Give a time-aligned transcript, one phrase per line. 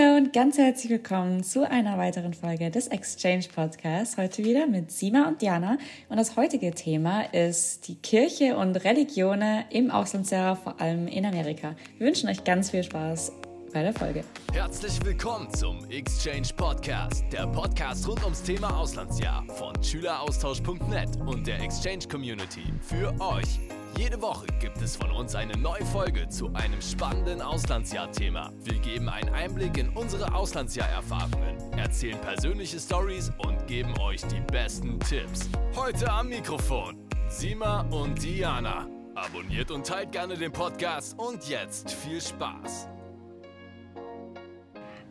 [0.00, 4.16] Hallo und ganz herzlich willkommen zu einer weiteren Folge des Exchange Podcasts.
[4.16, 5.78] Heute wieder mit Sima und Diana.
[6.08, 11.74] Und das heutige Thema ist die Kirche und Religionen im Auslandsjahr, vor allem in Amerika.
[11.98, 13.32] Wir wünschen euch ganz viel Spaß
[13.72, 14.24] bei der Folge.
[14.52, 21.60] Herzlich willkommen zum Exchange Podcast, der Podcast rund ums Thema Auslandsjahr von schüleraustausch.net und der
[21.60, 23.58] Exchange Community für euch.
[24.00, 28.50] Jede Woche gibt es von uns eine neue Folge zu einem spannenden Auslandsjahr-Thema.
[28.64, 34.98] Wir geben einen Einblick in unsere Auslandsjahr-Erfahrungen, erzählen persönliche Stories und geben euch die besten
[35.00, 35.50] Tipps.
[35.76, 36.96] Heute am Mikrofon
[37.28, 38.88] Sima und Diana.
[39.16, 42.88] Abonniert und teilt gerne den Podcast und jetzt viel Spaß.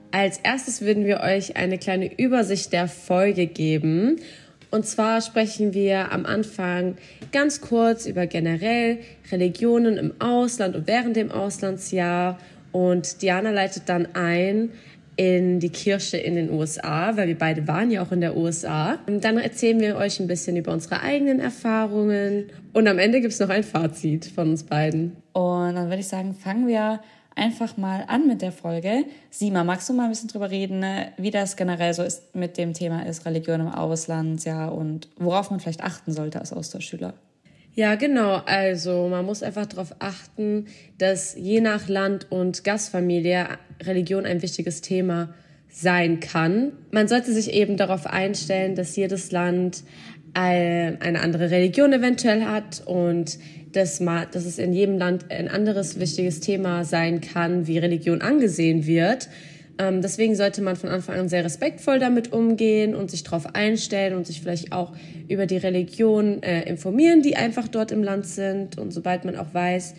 [0.09, 4.20] Als erstes würden wir euch eine kleine Übersicht der Folge geben.
[4.72, 6.96] Und zwar sprechen wir am Anfang
[7.32, 9.00] ganz kurz über generell
[9.32, 12.38] Religionen im Ausland und während dem Auslandsjahr.
[12.72, 14.70] Und Diana leitet dann ein
[15.16, 19.00] in die Kirche in den USA, weil wir beide waren ja auch in der USA.
[19.06, 22.45] Und dann erzählen wir euch ein bisschen über unsere eigenen Erfahrungen.
[22.72, 25.17] Und am Ende gibt es noch ein Fazit von uns beiden.
[25.34, 27.02] Und dann würde ich sagen, fangen wir
[27.40, 29.06] einfach mal an mit der Folge.
[29.32, 32.58] Sima, magst du mal ein bisschen drüber reden, ne, wie das generell so ist mit
[32.58, 37.14] dem Thema ist Religion im Ausland, ja, und worauf man vielleicht achten sollte als Austauschschüler?
[37.73, 38.42] Ja, genau.
[38.46, 40.66] Also man muss einfach darauf achten,
[40.98, 43.48] dass je nach Land und Gastfamilie
[43.81, 45.34] Religion ein wichtiges Thema
[45.70, 46.74] sein kann.
[46.92, 49.84] Man sollte sich eben darauf einstellen, dass jedes Land
[50.34, 53.40] eine andere Religion eventuell hat und
[53.72, 58.22] dass, man, dass es in jedem Land ein anderes wichtiges Thema sein kann, wie Religion
[58.22, 59.30] angesehen wird.
[59.78, 64.16] Ähm, deswegen sollte man von Anfang an sehr respektvoll damit umgehen und sich darauf einstellen
[64.16, 64.92] und sich vielleicht auch
[65.30, 68.78] über die Religion äh, informieren, die einfach dort im Land sind.
[68.78, 69.94] Und sobald man auch weiß,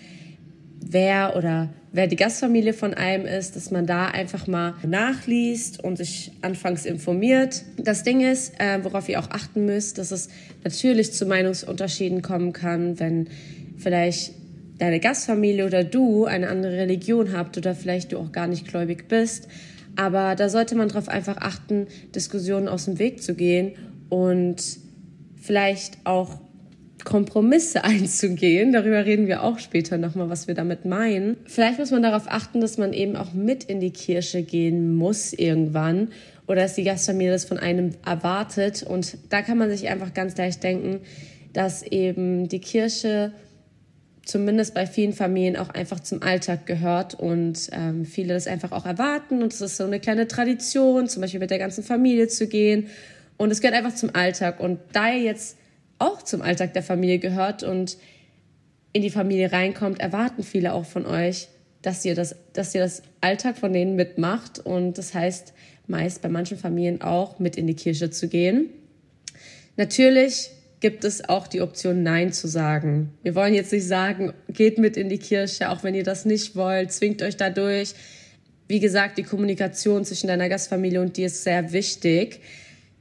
[0.80, 5.96] wer oder wer die Gastfamilie von einem ist, dass man da einfach mal nachliest und
[5.96, 7.64] sich anfangs informiert.
[7.78, 10.28] Das Ding ist, äh, worauf ihr auch achten müsst, dass es
[10.62, 13.28] natürlich zu Meinungsunterschieden kommen kann, wenn
[13.80, 14.32] vielleicht
[14.78, 19.08] deine Gastfamilie oder du eine andere Religion habt oder vielleicht du auch gar nicht gläubig
[19.08, 19.48] bist.
[19.96, 23.72] Aber da sollte man darauf einfach achten, Diskussionen aus dem Weg zu gehen
[24.08, 24.62] und
[25.36, 26.40] vielleicht auch
[27.04, 28.72] Kompromisse einzugehen.
[28.72, 31.36] Darüber reden wir auch später nochmal, was wir damit meinen.
[31.44, 35.32] Vielleicht muss man darauf achten, dass man eben auch mit in die Kirche gehen muss
[35.32, 36.08] irgendwann
[36.46, 38.82] oder dass die Gastfamilie das von einem erwartet.
[38.82, 41.00] Und da kann man sich einfach ganz leicht denken,
[41.52, 43.32] dass eben die Kirche
[44.30, 48.86] zumindest bei vielen Familien auch einfach zum Alltag gehört und ähm, viele das einfach auch
[48.86, 52.46] erwarten und es ist so eine kleine Tradition, zum Beispiel mit der ganzen Familie zu
[52.46, 52.86] gehen
[53.36, 55.56] und es gehört einfach zum Alltag und da er jetzt
[55.98, 57.98] auch zum Alltag der Familie gehört und
[58.92, 61.48] in die Familie reinkommt, erwarten viele auch von euch,
[61.82, 65.54] dass ihr das, dass ihr das Alltag von denen mitmacht und das heißt
[65.88, 68.70] meist bei manchen Familien auch mit in die Kirche zu gehen.
[69.76, 73.12] Natürlich gibt es auch die Option, Nein zu sagen.
[73.22, 76.56] Wir wollen jetzt nicht sagen, geht mit in die Kirche, auch wenn ihr das nicht
[76.56, 77.94] wollt, zwingt euch dadurch.
[78.66, 82.40] Wie gesagt, die Kommunikation zwischen deiner Gastfamilie und dir ist sehr wichtig.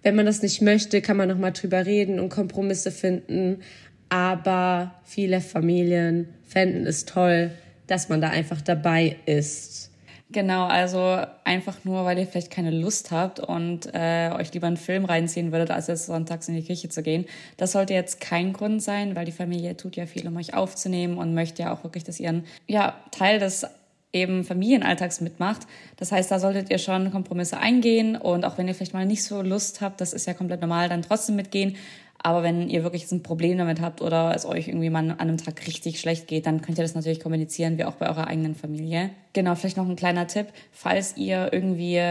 [0.03, 3.61] Wenn man das nicht möchte, kann man nochmal drüber reden und Kompromisse finden.
[4.09, 7.51] Aber viele Familien fänden es toll,
[7.87, 9.91] dass man da einfach dabei ist.
[10.31, 14.77] Genau, also einfach nur, weil ihr vielleicht keine Lust habt und äh, euch lieber einen
[14.77, 17.25] Film reinziehen würdet, als jetzt sonntags in die Kirche zu gehen.
[17.57, 21.17] Das sollte jetzt kein Grund sein, weil die Familie tut ja viel, um euch aufzunehmen
[21.17, 23.65] und möchte ja auch wirklich, dass ihr einen ja, Teil des
[24.13, 25.61] eben Familienalltags mitmacht.
[25.97, 29.23] Das heißt, da solltet ihr schon Kompromisse eingehen und auch wenn ihr vielleicht mal nicht
[29.23, 31.75] so Lust habt, das ist ja komplett normal, dann trotzdem mitgehen.
[32.21, 35.37] Aber wenn ihr wirklich ein Problem damit habt oder es euch irgendwie mal an einem
[35.37, 38.55] Tag richtig schlecht geht, dann könnt ihr das natürlich kommunizieren, wie auch bei eurer eigenen
[38.55, 39.11] Familie.
[39.33, 40.47] Genau, vielleicht noch ein kleiner Tipp.
[40.71, 42.01] Falls ihr irgendwie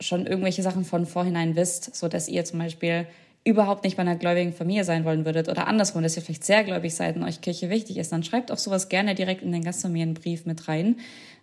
[0.00, 3.06] schon irgendwelche Sachen von vorhinein wisst, so dass ihr zum Beispiel
[3.44, 6.64] überhaupt nicht bei einer gläubigen Familie sein wollen würdet oder andersrum, dass ihr vielleicht sehr
[6.64, 9.62] gläubig seid und euch Kirche wichtig ist, dann schreibt auch sowas gerne direkt in den
[9.62, 10.96] Gastfamilienbrief mit rein,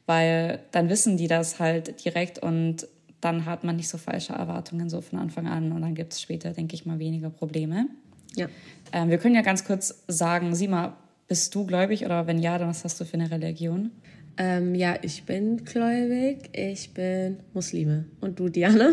[0.06, 2.88] weil dann wissen die das halt direkt und
[3.24, 6.22] dann hat man nicht so falsche Erwartungen so von Anfang an und dann gibt es
[6.22, 7.88] später, denke ich mal, weniger Probleme.
[8.36, 8.48] Ja.
[8.92, 10.98] Ähm, wir können ja ganz kurz sagen, Sima,
[11.28, 13.92] bist du gläubig oder wenn ja, dann was hast du für eine Religion?
[14.38, 18.06] Ähm, ja, ich bin gläubig, ich bin Muslime.
[18.20, 18.92] Und du, Diana?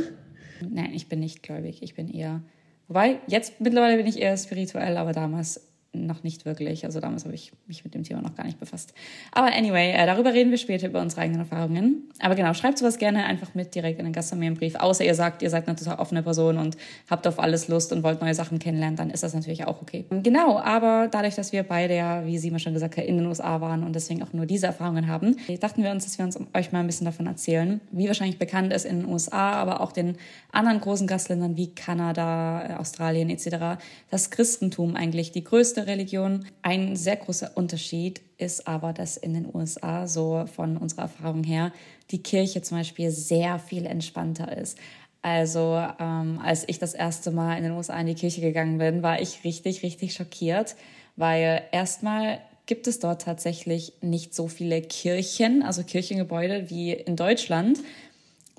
[0.69, 2.43] Nein, ich bin nicht gläubig, ich bin eher,
[2.89, 6.85] wobei, jetzt mittlerweile bin ich eher spirituell, aber damals noch nicht wirklich.
[6.85, 8.95] Also damals habe ich mich mit dem Thema noch gar nicht befasst.
[9.33, 12.09] Aber anyway, äh, darüber reden wir später über unsere eigenen Erfahrungen.
[12.21, 14.77] Aber genau, schreibt sowas gerne einfach mit direkt in den Gastfamilienbrief.
[14.77, 16.77] Außer ihr sagt, ihr seid eine total offene Person und
[17.09, 20.05] habt auf alles Lust und wollt neue Sachen kennenlernen, dann ist das natürlich auch okay.
[20.11, 23.61] Genau, aber dadurch, dass wir beide ja, wie Sima schon gesagt hat, in den USA
[23.61, 26.73] waren und deswegen auch nur diese Erfahrungen haben, dachten wir uns, dass wir uns euch
[26.73, 27.81] mal ein bisschen davon erzählen.
[27.91, 30.17] Wie wahrscheinlich bekannt ist in den USA, aber auch den
[30.53, 36.45] anderen großen Gastländern wie Kanada, Australien etc., das Christentum eigentlich die größte größte Religion.
[36.63, 41.73] Ein sehr großer Unterschied ist aber, dass in den USA so von unserer Erfahrung her
[42.11, 44.79] die Kirche zum Beispiel sehr viel entspannter ist.
[45.23, 49.03] Also ähm, als ich das erste Mal in den USA in die Kirche gegangen bin,
[49.03, 50.77] war ich richtig, richtig schockiert,
[51.17, 57.79] weil erstmal gibt es dort tatsächlich nicht so viele Kirchen, also Kirchengebäude wie in Deutschland,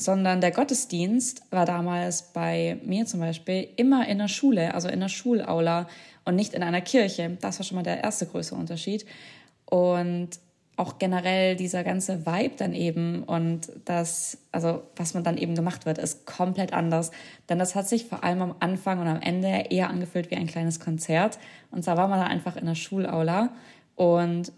[0.01, 4.99] sondern der Gottesdienst war damals bei mir zum Beispiel immer in der Schule, also in
[4.99, 5.87] der Schulaula
[6.25, 7.37] und nicht in einer Kirche.
[7.41, 9.05] Das war schon mal der erste größere Unterschied.
[9.65, 10.29] Und
[10.77, 15.85] auch generell dieser ganze Vibe dann eben und das, also was man dann eben gemacht
[15.85, 17.11] wird, ist komplett anders.
[17.49, 20.47] Denn das hat sich vor allem am Anfang und am Ende eher angefühlt wie ein
[20.47, 21.37] kleines Konzert.
[21.69, 23.49] Und zwar war man da einfach in der Schulaula
[23.95, 24.51] und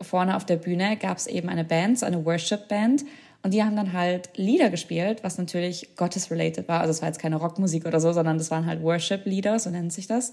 [0.00, 3.04] vorne auf der Bühne gab es eben eine Band, so eine Worship-Band.
[3.42, 6.80] Und die haben dann halt Lieder gespielt, was natürlich Gottes-related war.
[6.80, 9.92] Also es war jetzt keine Rockmusik oder so, sondern das waren halt Worship-Lieder, so nennt
[9.92, 10.32] sich das.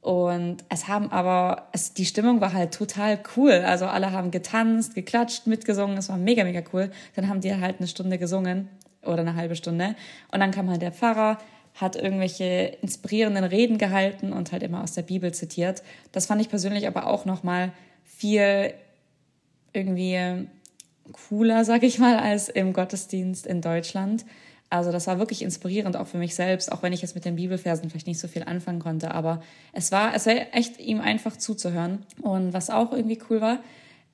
[0.00, 3.52] Und es haben aber, es, die Stimmung war halt total cool.
[3.52, 5.98] Also alle haben getanzt, geklatscht, mitgesungen.
[5.98, 6.90] Es war mega, mega cool.
[7.16, 8.68] Dann haben die halt eine Stunde gesungen
[9.02, 9.94] oder eine halbe Stunde.
[10.32, 11.36] Und dann kam halt der Pfarrer,
[11.74, 15.82] hat irgendwelche inspirierenden Reden gehalten und halt immer aus der Bibel zitiert.
[16.12, 17.72] Das fand ich persönlich aber auch nochmal
[18.04, 18.72] viel
[19.72, 20.48] irgendwie
[21.12, 24.24] cooler, sag ich mal, als im Gottesdienst in Deutschland.
[24.70, 27.36] Also das war wirklich inspirierend auch für mich selbst, auch wenn ich jetzt mit den
[27.36, 29.12] Bibelversen vielleicht nicht so viel anfangen konnte.
[29.12, 29.42] Aber
[29.72, 32.06] es war, es war echt ihm einfach zuzuhören.
[32.22, 33.58] Und was auch irgendwie cool war,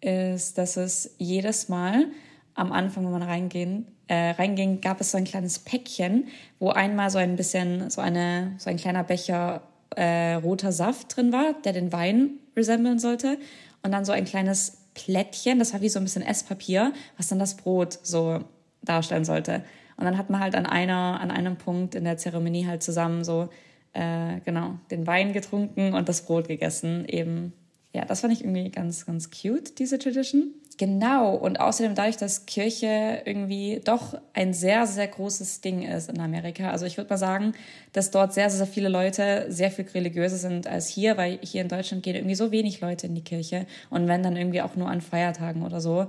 [0.00, 2.06] ist, dass es jedes Mal
[2.54, 6.28] am Anfang, wenn man reingehen, äh, reinging, gab es so ein kleines Päckchen,
[6.58, 9.62] wo einmal so ein bisschen, so eine, so ein kleiner Becher
[9.94, 13.38] äh, roter Saft drin war, der den Wein resemblen sollte.
[13.82, 17.38] Und dann so ein kleines Plättchen, das war wie so ein bisschen Esspapier, was dann
[17.38, 18.40] das Brot so
[18.82, 19.62] darstellen sollte.
[19.98, 23.22] Und dann hat man halt an einer, an einem Punkt in der Zeremonie halt zusammen
[23.22, 23.50] so,
[23.92, 27.04] äh, genau, den Wein getrunken und das Brot gegessen.
[27.06, 27.52] Eben,
[27.92, 30.54] ja, das fand ich irgendwie ganz, ganz cute, diese Tradition.
[30.78, 36.20] Genau, und außerdem dadurch, dass Kirche irgendwie doch ein sehr, sehr großes Ding ist in
[36.20, 36.70] Amerika.
[36.70, 37.54] Also ich würde mal sagen,
[37.94, 41.68] dass dort sehr, sehr viele Leute sehr viel religiöser sind als hier, weil hier in
[41.68, 44.88] Deutschland gehen irgendwie so wenig Leute in die Kirche und wenn dann irgendwie auch nur
[44.88, 46.08] an Feiertagen oder so.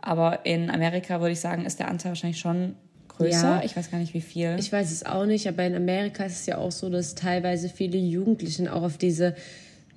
[0.00, 2.74] Aber in Amerika würde ich sagen, ist der Anteil wahrscheinlich schon
[3.08, 3.58] größer.
[3.58, 4.56] Ja, ich weiß gar nicht, wie viel.
[4.58, 7.68] Ich weiß es auch nicht, aber in Amerika ist es ja auch so, dass teilweise
[7.68, 9.36] viele Jugendlichen auch auf diese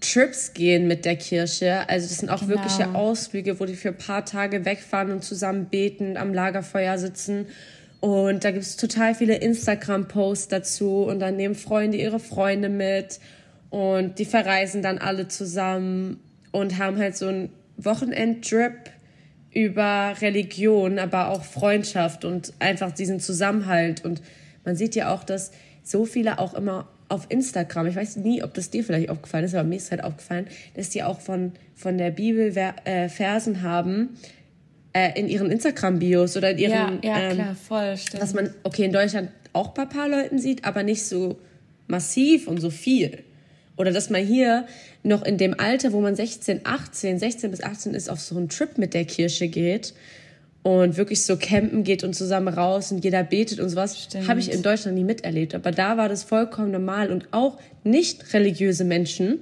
[0.02, 1.88] Trips gehen mit der Kirche.
[1.88, 2.50] Also das sind auch genau.
[2.50, 7.46] wirkliche Ausflüge, wo die für ein paar Tage wegfahren und zusammen beten, am Lagerfeuer sitzen.
[8.02, 13.20] Und da gibt es total viele Instagram-Posts dazu und dann nehmen Freunde ihre Freunde mit
[13.70, 16.20] und die verreisen dann alle zusammen
[16.52, 18.74] und haben halt so einen Wochenend-Trip
[19.54, 24.04] über Religion, aber auch Freundschaft und einfach diesen Zusammenhalt.
[24.04, 24.22] Und
[24.66, 25.52] man sieht ja auch, dass
[25.84, 29.54] so viele auch immer auf Instagram, ich weiß nie, ob das dir vielleicht aufgefallen ist,
[29.54, 32.56] aber mir ist halt aufgefallen, dass die auch von, von der Bibel
[32.86, 34.18] äh, Versen haben
[34.94, 36.72] äh, in ihren Instagram-Bios oder in ihren.
[36.72, 38.24] Ja, ja ähm, klar, voll, stimmt.
[38.24, 41.38] Was man, okay, in Deutschland auch bei ein paar Leuten sieht, aber nicht so
[41.88, 43.20] massiv und so viel.
[43.76, 44.66] Oder dass man hier
[45.04, 48.48] noch in dem Alter, wo man 16, 18, 16 bis 18 ist, auf so einen
[48.48, 49.94] Trip mit der Kirche geht
[50.64, 54.52] und wirklich so campen geht und zusammen raus und jeder betet und sowas, habe ich
[54.52, 55.56] in Deutschland nie miterlebt.
[55.56, 59.40] Aber da war das vollkommen normal und auch nicht religiöse Menschen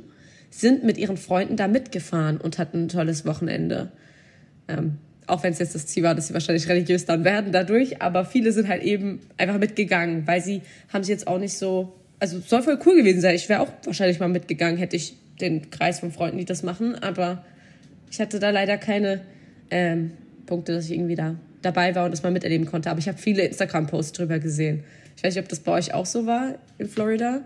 [0.49, 3.91] sind mit ihren Freunden da mitgefahren und hatten ein tolles Wochenende.
[4.67, 4.97] Ähm,
[5.27, 8.25] auch wenn es jetzt das Ziel war, dass sie wahrscheinlich religiös dann werden dadurch, aber
[8.25, 10.61] viele sind halt eben einfach mitgegangen, weil sie
[10.91, 13.35] haben sich jetzt auch nicht so also soll voll cool gewesen sein.
[13.35, 16.95] Ich wäre auch wahrscheinlich mal mitgegangen, hätte ich den Kreis von Freunden, die das machen.
[16.95, 17.43] Aber
[18.11, 19.21] ich hatte da leider keine
[19.71, 20.11] ähm,
[20.49, 22.89] Punkte, dass ich irgendwie da dabei war und das mal miterleben konnte.
[22.89, 24.83] Aber ich habe viele Instagram-Posts drüber gesehen.
[25.15, 27.41] Ich weiß nicht, ob das bei euch auch so war in Florida.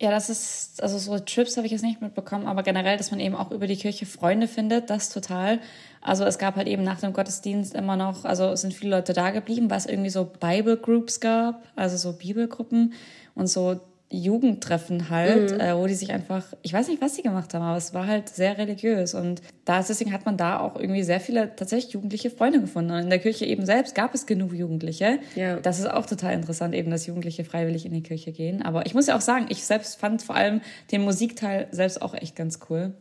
[0.00, 3.18] Ja, das ist, also so Trips habe ich jetzt nicht mitbekommen, aber generell, dass man
[3.18, 5.58] eben auch über die Kirche Freunde findet, das total.
[6.02, 9.14] Also es gab halt eben nach dem Gottesdienst immer noch, also es sind viele Leute
[9.14, 12.92] da geblieben, weil es irgendwie so Bible Groups gab, also so Bibelgruppen
[13.34, 15.60] und so Jugendtreffen halt, mhm.
[15.60, 18.06] äh, wo die sich einfach, ich weiß nicht, was sie gemacht haben, aber es war
[18.06, 22.30] halt sehr religiös und da deswegen hat man da auch irgendwie sehr viele tatsächlich jugendliche
[22.30, 25.18] Freunde gefunden und in der Kirche eben selbst gab es genug Jugendliche.
[25.34, 25.56] Ja.
[25.56, 28.62] Das ist auch total interessant eben, dass Jugendliche freiwillig in die Kirche gehen.
[28.62, 30.60] Aber ich muss ja auch sagen, ich selbst fand vor allem
[30.92, 32.94] den Musikteil selbst auch echt ganz cool,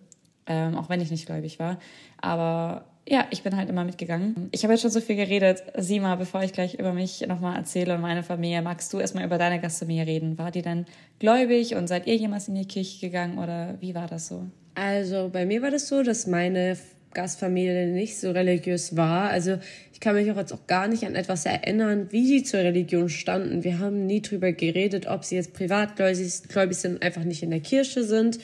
[0.47, 1.77] ähm, auch wenn ich nicht gläubig war.
[2.19, 4.49] Aber ja, ich bin halt immer mitgegangen.
[4.51, 5.63] Ich habe jetzt schon so viel geredet.
[5.77, 9.37] Sima, bevor ich gleich über mich nochmal erzähle und meine Familie, magst du erstmal über
[9.37, 10.37] deine Gastfamilie reden?
[10.39, 10.85] War die denn
[11.19, 14.47] gläubig und seid ihr jemals in die Kirche gegangen oder wie war das so?
[14.73, 16.77] Also bei mir war das so, dass meine
[17.13, 19.29] Gastfamilie nicht so religiös war.
[19.29, 19.59] Also
[19.93, 23.07] ich kann mich auch jetzt auch gar nicht an etwas erinnern, wie sie zur Religion
[23.09, 23.63] standen.
[23.63, 28.03] Wir haben nie drüber geredet, ob sie jetzt privatgläubig sind einfach nicht in der Kirche
[28.03, 28.39] sind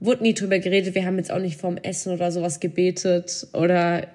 [0.00, 0.94] wurde nie drüber geredet.
[0.94, 4.06] Wir haben jetzt auch nicht vorm Essen oder sowas gebetet oder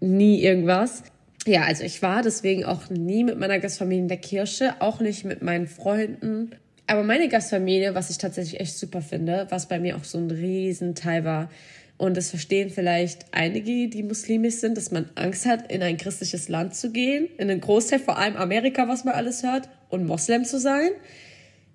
[0.00, 1.04] nie irgendwas.
[1.46, 5.24] Ja, also ich war deswegen auch nie mit meiner Gastfamilie in der Kirche, auch nicht
[5.24, 6.50] mit meinen Freunden.
[6.86, 10.30] Aber meine Gastfamilie, was ich tatsächlich echt super finde, was bei mir auch so ein
[10.30, 11.50] Riesenteil war,
[11.96, 16.48] und das verstehen vielleicht einige, die muslimisch sind, dass man Angst hat, in ein christliches
[16.48, 20.44] Land zu gehen, in einen Großteil, vor allem Amerika, was man alles hört, und Moslem
[20.44, 20.90] zu sein.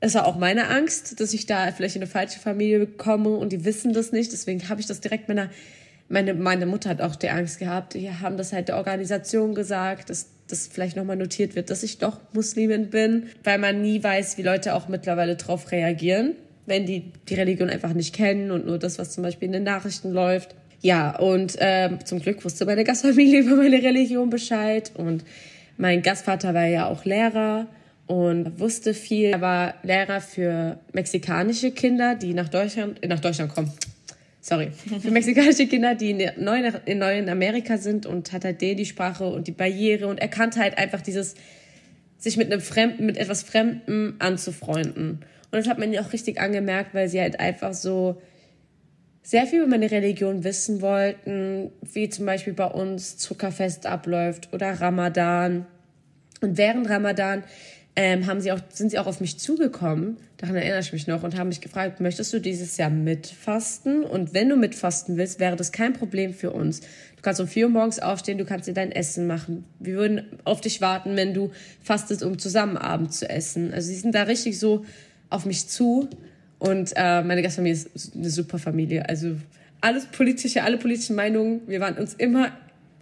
[0.02, 3.52] Es war auch meine Angst, dass ich da vielleicht in eine falsche Familie bekomme und
[3.52, 4.32] die wissen das nicht.
[4.32, 5.50] Deswegen habe ich das direkt meiner,
[6.08, 7.96] meine, meine Mutter hat auch die Angst gehabt.
[7.96, 11.98] Die haben das halt der Organisation gesagt, dass das vielleicht nochmal notiert wird, dass ich
[11.98, 17.12] doch Muslimin bin, weil man nie weiß, wie Leute auch mittlerweile drauf reagieren, wenn die
[17.28, 20.56] die Religion einfach nicht kennen und nur das, was zum Beispiel in den Nachrichten läuft.
[20.82, 25.26] Ja, und äh, zum Glück wusste meine Gastfamilie über meine Religion Bescheid und
[25.78, 27.68] mein Gastvater war ja auch Lehrer
[28.10, 29.30] und wusste viel.
[29.30, 33.72] Er war Lehrer für mexikanische Kinder, die nach Deutschland, äh, nach Deutschland kommen.
[34.42, 34.72] Sorry.
[34.72, 38.88] Für mexikanische Kinder, die in, neu, in neuen Amerika sind und hat halt denen die
[38.88, 41.36] Sprache und die Barriere und er kannte halt einfach dieses,
[42.18, 45.20] sich mit einem Fremden, mit etwas Fremden anzufreunden.
[45.52, 48.20] Und das hat man ja auch richtig angemerkt, weil sie halt einfach so
[49.22, 54.82] sehr viel über meine Religion wissen wollten, wie zum Beispiel bei uns Zuckerfest abläuft oder
[54.82, 55.68] Ramadan.
[56.42, 57.44] Und während Ramadan
[58.02, 61.24] ähm, haben sie auch, sind sie auch auf mich zugekommen, daran erinnere ich mich noch,
[61.24, 64.06] und haben mich gefragt, möchtest du dieses Jahr mitfasten?
[64.06, 66.80] Und wenn du mitfasten willst, wäre das kein Problem für uns.
[66.80, 69.66] Du kannst um vier Uhr morgens aufstehen, du kannst dir dein Essen machen.
[69.80, 71.52] Wir würden auf dich warten, wenn du
[71.84, 73.74] fastest, um zusammen Abend zu essen.
[73.74, 74.86] Also sie sind da richtig so
[75.30, 76.08] auf mich zu.
[76.58, 79.10] Und äh, meine Gastfamilie ist eine super Familie.
[79.10, 79.36] Also
[79.82, 82.54] alles politische, alle politischen Meinungen, wir waren uns immer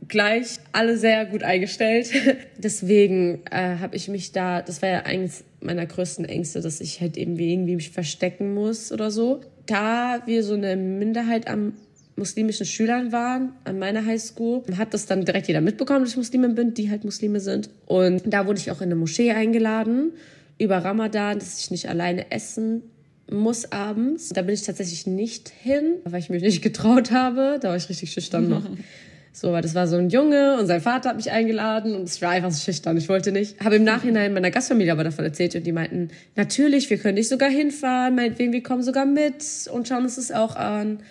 [0.07, 2.11] gleich, alle sehr gut eingestellt.
[2.57, 7.01] Deswegen äh, habe ich mich da, das war ja eines meiner größten Ängste, dass ich
[7.01, 9.41] halt irgendwie, irgendwie mich verstecken muss oder so.
[9.65, 11.73] Da wir so eine Minderheit an
[12.15, 16.55] muslimischen Schülern waren an meiner Highschool, hat das dann direkt jeder mitbekommen, dass ich Muslimin
[16.55, 17.69] bin, die halt Muslime sind.
[17.85, 20.13] Und da wurde ich auch in eine Moschee eingeladen
[20.57, 22.81] über Ramadan, dass ich nicht alleine essen
[23.29, 24.29] muss abends.
[24.29, 27.59] Da bin ich tatsächlich nicht hin, weil ich mich nicht getraut habe.
[27.61, 28.63] Da war ich richtig schüchtern noch.
[29.39, 32.19] So, weil das war so ein Junge und sein Vater hat mich eingeladen und ich
[32.23, 32.97] war einfach so schüchtern.
[32.97, 33.63] Ich wollte nicht.
[33.63, 37.29] Habe im Nachhinein meiner Gastfamilie aber davon erzählt und die meinten, natürlich, wir können dich
[37.29, 41.01] sogar hinfahren, meinetwegen, wir kommen sogar mit und schauen uns das auch an.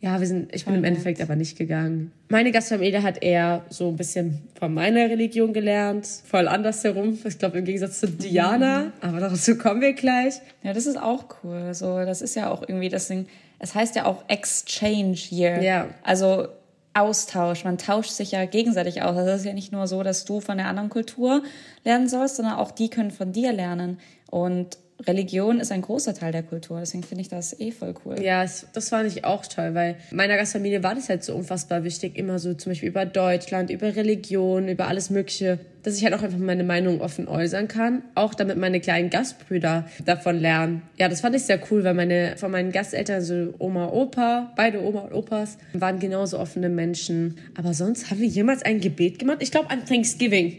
[0.00, 2.10] Ja, wir sind, ich bin im Endeffekt aber nicht gegangen.
[2.30, 7.18] Meine Gastfamilie hat eher so ein bisschen von meiner Religion gelernt, voll andersherum.
[7.22, 10.36] Ich glaube im Gegensatz zu Diana, aber dazu kommen wir gleich.
[10.62, 11.74] Ja, das ist auch cool.
[11.74, 13.26] So, das ist ja auch irgendwie das Ding.
[13.58, 15.62] Es heißt ja auch Exchange Year.
[15.62, 15.88] Ja.
[16.02, 16.48] Also
[16.94, 17.64] Austausch.
[17.64, 19.16] Man tauscht sich ja gegenseitig aus.
[19.16, 21.42] Also es ist ja nicht nur so, dass du von der anderen Kultur
[21.84, 23.98] lernen sollst, sondern auch die können von dir lernen.
[24.30, 28.20] Und Religion ist ein großer Teil der Kultur, deswegen finde ich das eh voll cool.
[28.20, 32.16] Ja, das fand ich auch toll, weil meiner Gastfamilie war das halt so unfassbar wichtig,
[32.16, 36.22] immer so zum Beispiel über Deutschland, über Religion, über alles Mögliche, dass ich halt auch
[36.22, 40.82] einfach meine Meinung offen äußern kann, auch damit meine kleinen Gastbrüder davon lernen.
[40.96, 44.82] Ja, das fand ich sehr cool, weil meine von meinen Gasteltern, so Oma, Opa, beide
[44.82, 47.38] Oma und Opas, waren genauso offene Menschen.
[47.56, 49.38] Aber sonst haben wir jemals ein Gebet gemacht?
[49.40, 50.56] Ich glaube an Thanksgiving.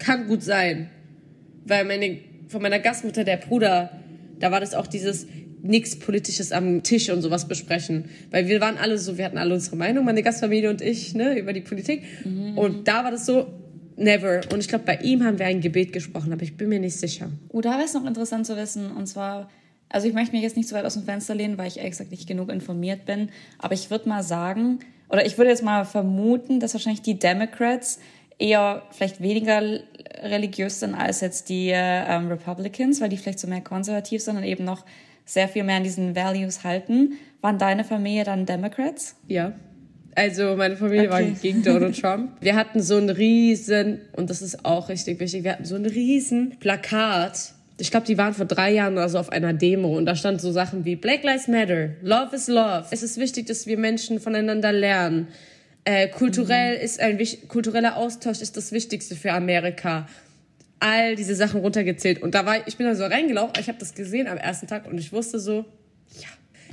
[0.00, 0.90] Kann gut sein.
[1.64, 3.90] Weil meine von meiner Gastmutter, der Bruder,
[4.38, 5.26] da war das auch dieses
[5.62, 8.06] nichts Politisches am Tisch und sowas besprechen.
[8.30, 11.38] Weil wir waren alle so, wir hatten alle unsere Meinung, meine Gastfamilie und ich, ne,
[11.38, 12.04] über die Politik.
[12.24, 12.56] Mhm.
[12.56, 13.46] Und da war das so,
[13.96, 14.40] never.
[14.52, 16.96] Und ich glaube, bei ihm haben wir ein Gebet gesprochen, aber ich bin mir nicht
[16.96, 17.30] sicher.
[17.48, 18.90] Oh, da wäre es noch interessant zu wissen.
[18.90, 19.50] Und zwar,
[19.88, 21.92] also ich möchte mich jetzt nicht so weit aus dem Fenster lehnen, weil ich ehrlich
[21.92, 23.30] gesagt nicht genug informiert bin.
[23.58, 24.78] Aber ich würde mal sagen,
[25.10, 27.98] oder ich würde jetzt mal vermuten, dass wahrscheinlich die Democrats
[28.38, 29.62] eher vielleicht weniger
[30.22, 34.44] religiös sind als jetzt die ähm, Republicans, weil die vielleicht so mehr konservativ sind und
[34.44, 34.84] eben noch
[35.24, 37.14] sehr viel mehr an diesen Values halten.
[37.40, 39.16] Waren deine Familie dann Democrats?
[39.26, 39.52] Ja.
[40.14, 41.10] Also meine Familie okay.
[41.10, 42.32] war gegen Donald Trump.
[42.40, 45.86] Wir hatten so ein riesen, und das ist auch richtig wichtig, wir hatten so ein
[45.86, 50.06] riesen Plakat ich glaube, die waren vor drei Jahren oder so auf einer Demo und
[50.06, 52.86] da stand so Sachen wie Black Lives Matter, Love is Love.
[52.90, 55.28] Es ist wichtig, dass wir Menschen voneinander lernen.
[55.88, 56.84] Äh, kulturell mhm.
[56.84, 57.18] ist ein
[57.48, 60.06] kultureller Austausch ist das Wichtigste für Amerika.
[60.80, 63.94] All diese Sachen runtergezählt und da war ich bin da so reingelaufen, ich habe das
[63.94, 65.64] gesehen am ersten Tag und ich wusste so,
[66.20, 66.28] ja,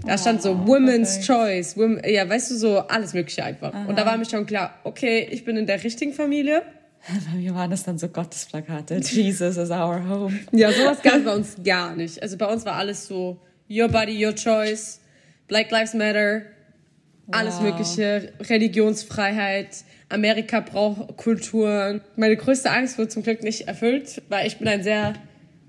[0.06, 1.28] da stand so oh, Women's okay.
[1.28, 3.74] Choice, Women, ja, weißt du so alles Mögliche einfach.
[3.74, 3.86] Aha.
[3.86, 6.64] Und da war mir schon klar, okay, ich bin in der richtigen Familie.
[7.32, 8.96] Bei mir waren das dann so Gottesplakate.
[9.02, 10.38] Jesus is our home.
[10.52, 12.22] Ja, sowas gab es bei uns gar nicht.
[12.22, 15.00] Also bei uns war alles so Your Body, Your Choice,
[15.48, 16.42] Black Lives Matter,
[17.32, 17.62] alles.
[17.62, 19.70] Mögliche, Religionsfreiheit.
[20.10, 22.02] Amerika braucht Kulturen.
[22.16, 25.14] Meine größte Angst wurde zum Glück nicht erfüllt, weil ich bin ein sehr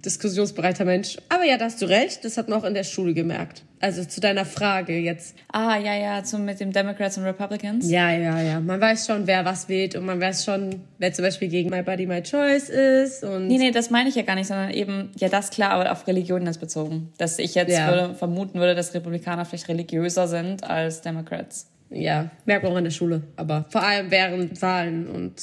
[0.07, 1.17] diskussionsbereiter Mensch.
[1.29, 3.63] Aber ja, da hast du recht, das hat man auch in der Schule gemerkt.
[3.81, 5.37] Also zu deiner Frage jetzt.
[5.53, 7.91] Ah, ja, ja, zum, mit dem Democrats und Republicans.
[7.91, 8.61] Ja, ja, ja.
[8.61, 11.83] Man weiß schon, wer was wählt und man weiß schon, wer zum Beispiel gegen My
[11.83, 13.23] Body, My Choice ist.
[13.23, 15.93] Und nee, nee, das meine ich ja gar nicht, sondern eben, ja, das klar, aber
[15.93, 17.13] auf Religionen das bezogen.
[17.19, 17.89] Dass ich jetzt ja.
[17.89, 21.67] würde, vermuten würde, dass Republikaner vielleicht religiöser sind als Democrats.
[21.91, 23.23] Ja, merkt man auch in der Schule.
[23.37, 25.43] Aber vor allem während Wahlen und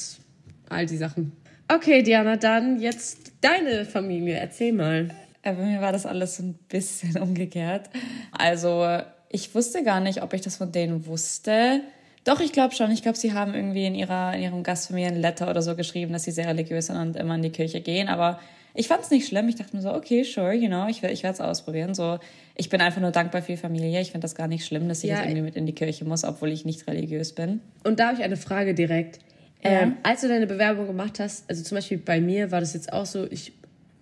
[0.68, 1.32] all die Sachen.
[1.68, 4.36] Okay, Diana, dann jetzt deine Familie.
[4.36, 5.10] Erzähl mal.
[5.42, 7.90] Äh, bei mir war das alles so ein bisschen umgekehrt.
[8.32, 8.86] Also,
[9.28, 11.80] ich wusste gar nicht, ob ich das von denen wusste.
[12.24, 12.90] Doch, ich glaube schon.
[12.90, 16.30] Ich glaube, sie haben irgendwie in, ihrer, in ihrem Gastfamilienletter oder so geschrieben, dass sie
[16.30, 18.08] sehr religiös sind und immer in die Kirche gehen.
[18.08, 18.40] Aber
[18.74, 19.48] ich fand es nicht schlimm.
[19.48, 21.94] Ich dachte mir so, okay, sure, you know, ich, ich werde es ausprobieren.
[21.94, 22.18] So,
[22.56, 24.00] ich bin einfach nur dankbar für die Familie.
[24.00, 26.04] Ich finde das gar nicht schlimm, dass ich ja, jetzt irgendwie mit in die Kirche
[26.04, 27.60] muss, obwohl ich nicht religiös bin.
[27.84, 29.20] Und da habe ich eine Frage direkt.
[29.64, 32.92] Ähm, als du deine Bewerbung gemacht hast, also zum Beispiel bei mir war das jetzt
[32.92, 33.52] auch so, ich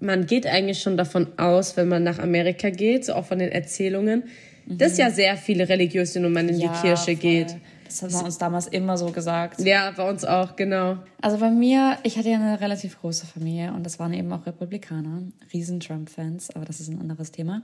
[0.03, 3.53] man geht eigentlich schon davon aus, wenn man nach Amerika geht, so auch von den
[3.53, 4.25] Erzählungen,
[4.67, 4.79] mhm.
[4.79, 7.15] dass ja sehr viele religiös sind und man in ja, die Kirche voll.
[7.15, 7.57] geht.
[7.87, 9.61] Das hat man uns damals immer so gesagt.
[9.61, 10.97] Ja, bei uns auch, genau.
[11.21, 14.47] Also bei mir, ich hatte ja eine relativ große Familie und das waren eben auch
[14.47, 17.63] Republikaner, riesen Trump-Fans, aber das ist ein anderes Thema.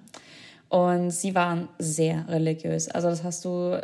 [0.68, 2.88] Und sie waren sehr religiös.
[2.88, 3.80] Also das hast du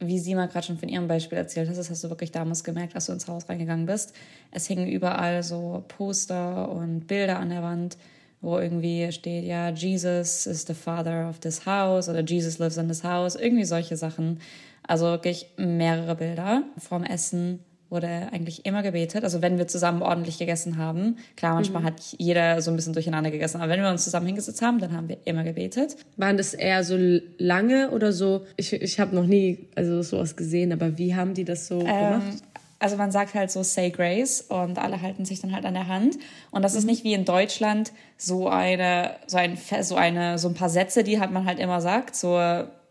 [0.00, 2.62] wie sie mal gerade schon von ihrem Beispiel erzählt hat, das hast du wirklich damals
[2.62, 4.14] gemerkt, als du ins Haus reingegangen bist.
[4.50, 7.96] Es hingen überall so Poster und Bilder an der Wand,
[8.40, 12.88] wo irgendwie steht, ja, Jesus is the father of this house oder Jesus lives in
[12.88, 14.40] this house, irgendwie solche Sachen.
[14.86, 17.58] Also wirklich mehrere Bilder vom Essen
[17.90, 19.24] wurde eigentlich immer gebetet.
[19.24, 21.16] Also wenn wir zusammen ordentlich gegessen haben.
[21.36, 21.86] Klar, manchmal mhm.
[21.86, 24.92] hat jeder so ein bisschen durcheinander gegessen, aber wenn wir uns zusammen hingesetzt haben, dann
[24.92, 25.96] haben wir immer gebetet.
[26.16, 26.96] Waren das eher so
[27.38, 28.44] lange oder so?
[28.56, 31.86] Ich, ich habe noch nie also sowas gesehen, aber wie haben die das so ähm,
[31.86, 32.42] gemacht?
[32.80, 35.88] Also man sagt halt so Say Grace und alle halten sich dann halt an der
[35.88, 36.16] Hand.
[36.50, 36.78] Und das mhm.
[36.78, 41.02] ist nicht wie in Deutschland so eine, so ein, so eine, so ein paar Sätze,
[41.02, 42.38] die halt man halt immer sagt, so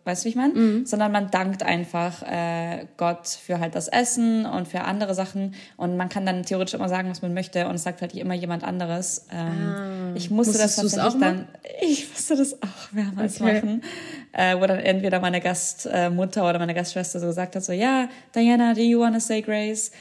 [0.08, 0.54] weißt du, wie ich meine?
[0.54, 0.86] Mhm.
[0.86, 5.98] Sondern man dankt einfach äh, Gott für halt das Essen und für andere Sachen und
[5.98, 8.64] man kann dann theoretisch immer sagen, was man möchte und es sagt halt immer jemand
[8.64, 9.28] anderes.
[9.32, 10.12] Ähm, ah.
[10.16, 11.48] Ich musste Musstest das tatsächlich dann,
[11.82, 13.56] ich musste das auch mehrmals okay.
[13.56, 13.84] machen,
[14.32, 18.08] äh, wo dann entweder meine Gastmutter äh, oder meine Gastschwester so gesagt hat, so, ja,
[18.34, 19.92] Diana, do you wanna say grace?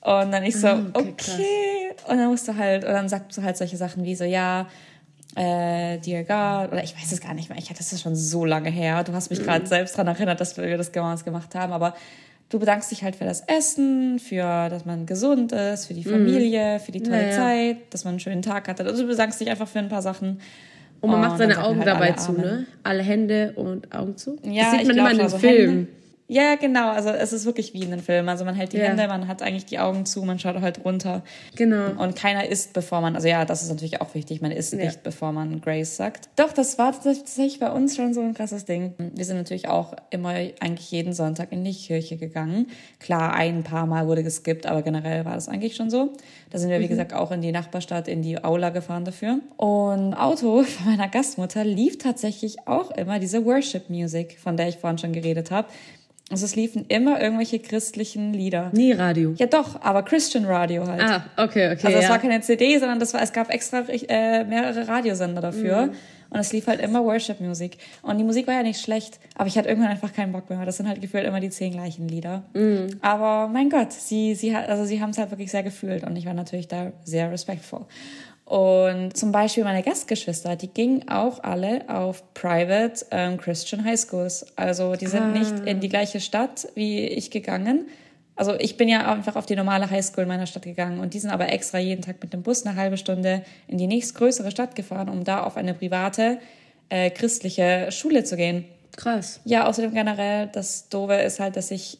[0.00, 1.90] Und dann ich so, ah, okay, okay.
[2.08, 4.68] und dann musst du halt, und dann sagst du halt solche Sachen wie so, ja,
[5.36, 8.44] äh, Dear God, oder ich weiß es gar nicht mehr, ich hatte das schon so
[8.44, 9.04] lange her.
[9.04, 9.68] Du hast mich gerade mhm.
[9.68, 11.94] selbst daran erinnert, dass wir das damals gemacht haben, aber
[12.48, 16.12] du bedankst dich halt für das Essen, für, dass man gesund ist, für die mhm.
[16.12, 17.36] Familie, für die tolle naja.
[17.36, 18.84] Zeit, dass man einen schönen Tag hatte.
[18.84, 20.40] Also du bedankst dich einfach für ein paar Sachen.
[21.00, 22.66] Und man macht seine Augen halt dabei zu, ne?
[22.82, 24.36] Alle Hände und Augen zu.
[24.42, 25.88] Ja, das sieht man immer in den Filmen.
[26.30, 26.90] Ja, genau.
[26.90, 28.28] Also es ist wirklich wie in den Filmen.
[28.28, 28.84] Also man hält die ja.
[28.84, 31.22] Hände, man hat eigentlich die Augen zu, man schaut halt runter.
[31.56, 32.00] Genau.
[32.02, 34.84] Und keiner isst, bevor man, also ja, das ist natürlich auch wichtig, man isst ja.
[34.84, 36.28] nicht, bevor man Grace sagt.
[36.36, 38.92] Doch, das war tatsächlich bei uns schon so ein krasses Ding.
[38.98, 42.66] Wir sind natürlich auch immer eigentlich jeden Sonntag in die Kirche gegangen.
[43.00, 46.12] Klar, ein paar Mal wurde geskippt, aber generell war das eigentlich schon so.
[46.50, 46.88] Da sind wir, wie mhm.
[46.88, 49.38] gesagt, auch in die Nachbarstadt, in die Aula gefahren dafür.
[49.56, 54.76] Und Auto von meiner Gastmutter lief tatsächlich auch immer diese Worship Music, von der ich
[54.76, 55.68] vorhin schon geredet habe.
[56.30, 58.70] Also es liefen immer irgendwelche christlichen Lieder.
[58.74, 59.34] Nie Radio.
[59.38, 61.02] Ja doch, aber Christian Radio halt.
[61.02, 61.86] Ah, okay, okay.
[61.86, 62.10] Also es ja.
[62.10, 65.86] war keine CD, sondern das war, es gab extra äh, mehrere Radiosender dafür.
[65.86, 65.92] Mhm.
[66.30, 67.78] Und es lief halt immer Worship-Musik.
[68.02, 70.62] Und die Musik war ja nicht schlecht, aber ich hatte irgendwann einfach keinen Bock mehr.
[70.66, 72.42] Das sind halt gefühlt immer die zehn gleichen Lieder.
[72.52, 72.98] Mhm.
[73.00, 76.26] Aber mein Gott, sie, sie, also sie haben es halt wirklich sehr gefühlt und ich
[76.26, 77.86] war natürlich da sehr respektvoll.
[78.48, 84.46] Und zum Beispiel meine Gastgeschwister, die gingen auch alle auf Private ähm, Christian High Schools.
[84.56, 85.38] Also die sind ah.
[85.38, 87.88] nicht in die gleiche Stadt wie ich gegangen.
[88.36, 91.28] Also ich bin ja einfach auf die normale Highschool meiner Stadt gegangen und die sind
[91.28, 95.10] aber extra jeden Tag mit dem Bus eine halbe Stunde in die nächstgrößere Stadt gefahren,
[95.10, 96.38] um da auf eine private
[96.88, 98.64] äh, christliche Schule zu gehen.
[98.96, 99.40] Krass.
[99.44, 101.98] Ja, außerdem generell, das Doofe ist halt, dass ich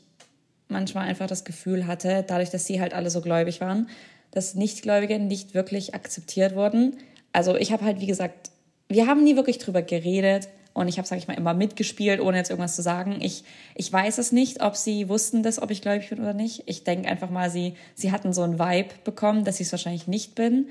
[0.69, 3.89] manchmal einfach das Gefühl hatte, dadurch, dass sie halt alle so gläubig waren,
[4.31, 6.97] dass Nichtgläubige nicht wirklich akzeptiert wurden.
[7.33, 8.51] Also ich habe halt, wie gesagt,
[8.89, 10.49] wir haben nie wirklich drüber geredet.
[10.75, 13.19] Und ich habe, sage ich mal, immer mitgespielt, ohne jetzt irgendwas zu sagen.
[13.21, 13.43] Ich,
[13.75, 16.63] ich weiß es nicht, ob sie wussten das, ob ich gläubig bin oder nicht.
[16.67, 20.07] Ich denke einfach mal, sie, sie hatten so einen Vibe bekommen, dass ich es wahrscheinlich
[20.07, 20.69] nicht bin.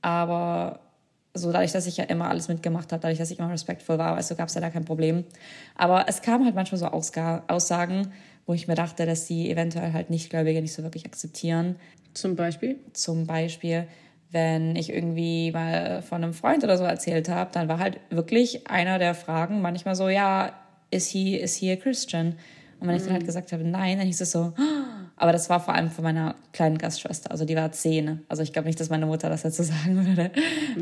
[0.00, 0.80] Aber
[1.34, 4.16] so dadurch, dass ich ja immer alles mitgemacht habe, dadurch, dass ich immer respektvoll war,
[4.16, 5.24] also gab es ja da kein Problem.
[5.76, 8.12] Aber es kamen halt manchmal so Aussagen,
[8.46, 11.76] wo ich mir dachte, dass die eventuell halt Nichtgläubige nicht so wirklich akzeptieren.
[12.14, 12.78] Zum Beispiel?
[12.92, 13.86] Zum Beispiel,
[14.30, 18.68] wenn ich irgendwie mal von einem Freund oder so erzählt habe, dann war halt wirklich
[18.68, 20.52] einer der Fragen manchmal so, ja,
[20.90, 22.34] is he, is he a Christian?
[22.80, 23.26] Und wenn ich dann halt mhm.
[23.26, 24.52] gesagt habe, nein, dann hieß es so,
[25.20, 27.30] aber das war vor allem von meiner kleinen Gastschwester.
[27.30, 28.22] Also die war zehn.
[28.30, 30.30] Also ich glaube nicht, dass meine Mutter das dazu sagen würde.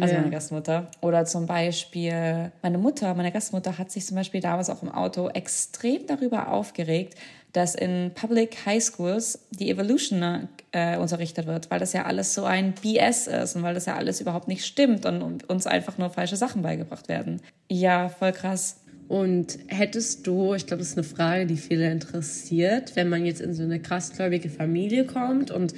[0.01, 0.20] Also ja.
[0.20, 0.87] meine Gastmutter.
[1.01, 5.29] Oder zum Beispiel meine Mutter, meine Gastmutter hat sich zum Beispiel damals auch im Auto
[5.29, 7.16] extrem darüber aufgeregt,
[7.53, 12.44] dass in Public High Schools die Evolution äh, unterrichtet wird, weil das ja alles so
[12.44, 16.11] ein BS ist und weil das ja alles überhaupt nicht stimmt und uns einfach nur
[16.11, 17.42] falsche Sachen beigebracht werden.
[17.68, 18.77] Ja, voll krass.
[19.08, 23.40] Und hättest du, ich glaube, das ist eine Frage, die viele interessiert, wenn man jetzt
[23.40, 25.74] in so eine krassgläubige Familie kommt und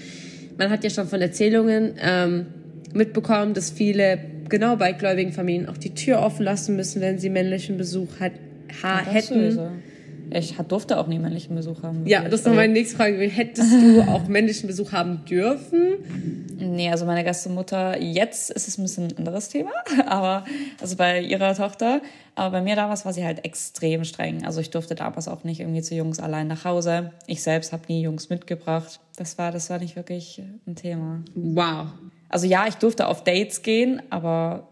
[0.59, 2.47] man hat ja schon von Erzählungen ähm,
[2.93, 7.31] mitbekommen, dass viele genau bei gläubigen Familien auch die Tür offen lassen müssen, wenn sie
[7.31, 8.33] männlichen Besuch hat,
[8.83, 9.53] ha, hätten.
[9.53, 9.71] Sowieso.
[10.33, 12.07] Ich durfte auch nie männlichen Besuch haben.
[12.07, 13.19] Ja, das ist noch meine nächste Frage.
[13.19, 16.57] Hättest du auch männlichen Besuch haben dürfen?
[16.59, 19.73] Nee, also meine Gastmutter, jetzt ist es ein bisschen ein anderes Thema,
[20.07, 20.45] aber
[20.81, 22.01] also bei ihrer Tochter.
[22.35, 24.45] Aber bei mir damals war sie halt extrem streng.
[24.45, 27.13] Also ich durfte damals auch nicht irgendwie zu Jungs allein nach Hause.
[27.27, 29.01] Ich selbst habe nie Jungs mitgebracht.
[29.17, 31.23] Das war, das war nicht wirklich ein Thema.
[31.35, 31.89] Wow.
[32.29, 34.69] Also ja, ich durfte auf Dates gehen, aber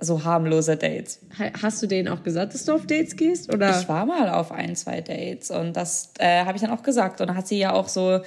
[0.00, 1.20] so harmlose Dates.
[1.60, 3.52] Hast du denen auch gesagt, dass du auf Dates gehst?
[3.52, 3.78] Oder?
[3.80, 7.20] Ich war mal auf ein, zwei Dates und das äh, habe ich dann auch gesagt.
[7.20, 8.20] Und dann hat sie ja auch so,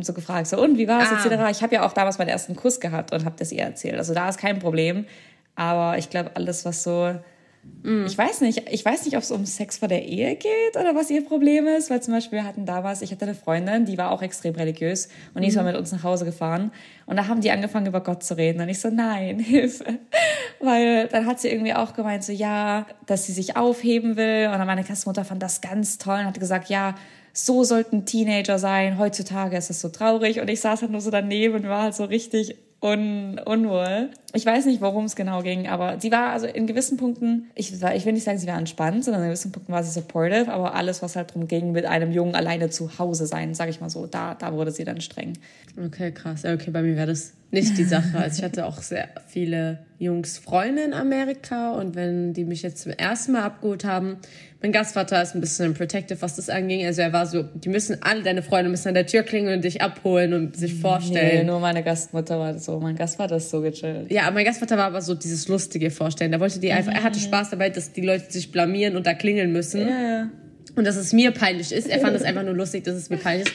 [0.00, 1.24] so gefragt, so und wie war es ah.
[1.24, 1.50] etc.
[1.50, 3.96] Ich habe ja auch damals meinen ersten Kuss gehabt und habe das ihr erzählt.
[3.96, 5.06] Also da ist kein Problem.
[5.54, 7.14] Aber ich glaube, alles, was so
[7.82, 8.06] Mm.
[8.06, 10.94] Ich weiß nicht, ich weiß nicht, ob es um Sex vor der Ehe geht oder
[10.94, 13.98] was ihr Problem ist, weil zum Beispiel wir hatten damals, ich hatte eine Freundin, die
[13.98, 15.68] war auch extrem religiös und die ist mal mhm.
[15.68, 16.72] mit uns nach Hause gefahren
[17.06, 19.84] und da haben die angefangen über Gott zu reden und ich so, nein, Hilfe,
[20.60, 24.58] weil dann hat sie irgendwie auch gemeint, so ja, dass sie sich aufheben will und
[24.58, 26.94] dann meine Gastmutter fand das ganz toll und hat gesagt, ja,
[27.32, 31.10] so sollten Teenager sein, heutzutage ist es so traurig und ich saß halt nur so
[31.10, 34.10] daneben und war halt so richtig un unwohl.
[34.34, 37.72] Ich weiß nicht, worum es genau ging, aber sie war also in gewissen Punkten, ich,
[37.72, 40.74] ich will nicht sagen, sie war entspannt, sondern in gewissen Punkten war sie supportive, aber
[40.74, 43.90] alles, was halt darum ging, mit einem Jungen alleine zu Hause sein, sage ich mal
[43.90, 45.34] so, da, da wurde sie dann streng.
[45.76, 46.44] Okay, krass.
[46.44, 48.16] Okay, bei mir wäre das nicht die Sache.
[48.18, 52.82] Also ich hatte auch sehr viele Jungs Freunde in Amerika und wenn die mich jetzt
[52.82, 54.16] zum ersten Mal abgeholt haben,
[54.62, 56.84] mein Gastvater ist ein bisschen protective, was das anging.
[56.86, 59.64] Also er war so, die müssen alle deine Freunde müssen an der Tür klingeln und
[59.64, 61.40] dich abholen und sich vorstellen.
[61.40, 64.10] Nee, nur meine Gastmutter war so, mein Gastvater ist so gechillt.
[64.10, 66.32] Ja, mein Gastvater war aber so dieses lustige Vorstellen.
[66.32, 67.24] Da wollte die einfach, er hatte mhm.
[67.24, 69.80] Spaß dabei, dass die Leute sich blamieren und da klingeln müssen.
[69.80, 70.30] Ja, ja.
[70.74, 71.88] Und dass es mir peinlich ist.
[71.88, 73.54] Er fand es einfach nur lustig, dass es mir peinlich ist.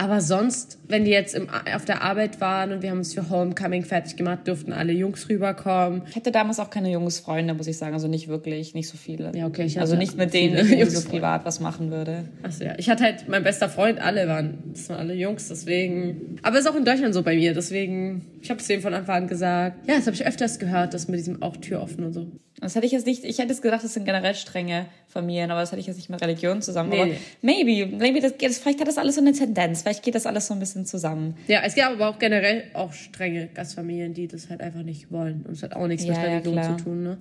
[0.00, 3.30] Aber sonst, wenn die jetzt im, auf der Arbeit waren und wir haben es für
[3.30, 6.02] Homecoming fertig gemacht, durften alle Jungs rüberkommen.
[6.08, 7.94] Ich hatte damals auch keine Jungsfreunde, muss ich sagen.
[7.94, 9.32] Also nicht wirklich, nicht so viele.
[9.34, 9.68] Ja, okay.
[9.76, 12.26] Also nicht mit denen ich so privat was machen würde.
[12.44, 12.74] Achso, ja.
[12.78, 16.38] Ich hatte halt, mein bester Freund, alle waren, das waren alle Jungs, deswegen.
[16.42, 19.22] Aber ist auch in Deutschland so bei mir, deswegen, ich habe es denen von Anfang
[19.22, 19.88] an gesagt.
[19.88, 22.26] Ja, das habe ich öfters gehört, das mit diesem auch Tür offen und so.
[22.60, 25.60] Das hätte ich jetzt nicht, ich hätte es gedacht, das sind generell strenge Familien, aber
[25.60, 26.90] das hätte ich jetzt nicht mit Religion zusammen.
[26.90, 27.02] Nee.
[27.02, 30.48] Aber maybe, maybe das, vielleicht hat das alles so eine Tendenz, vielleicht geht das alles
[30.48, 31.36] so ein bisschen zusammen.
[31.46, 35.44] Ja, es gibt aber auch generell auch strenge Gastfamilien, die das halt einfach nicht wollen.
[35.46, 37.18] Und es hat auch nichts ja, mit Religion ja, zu tun, ne?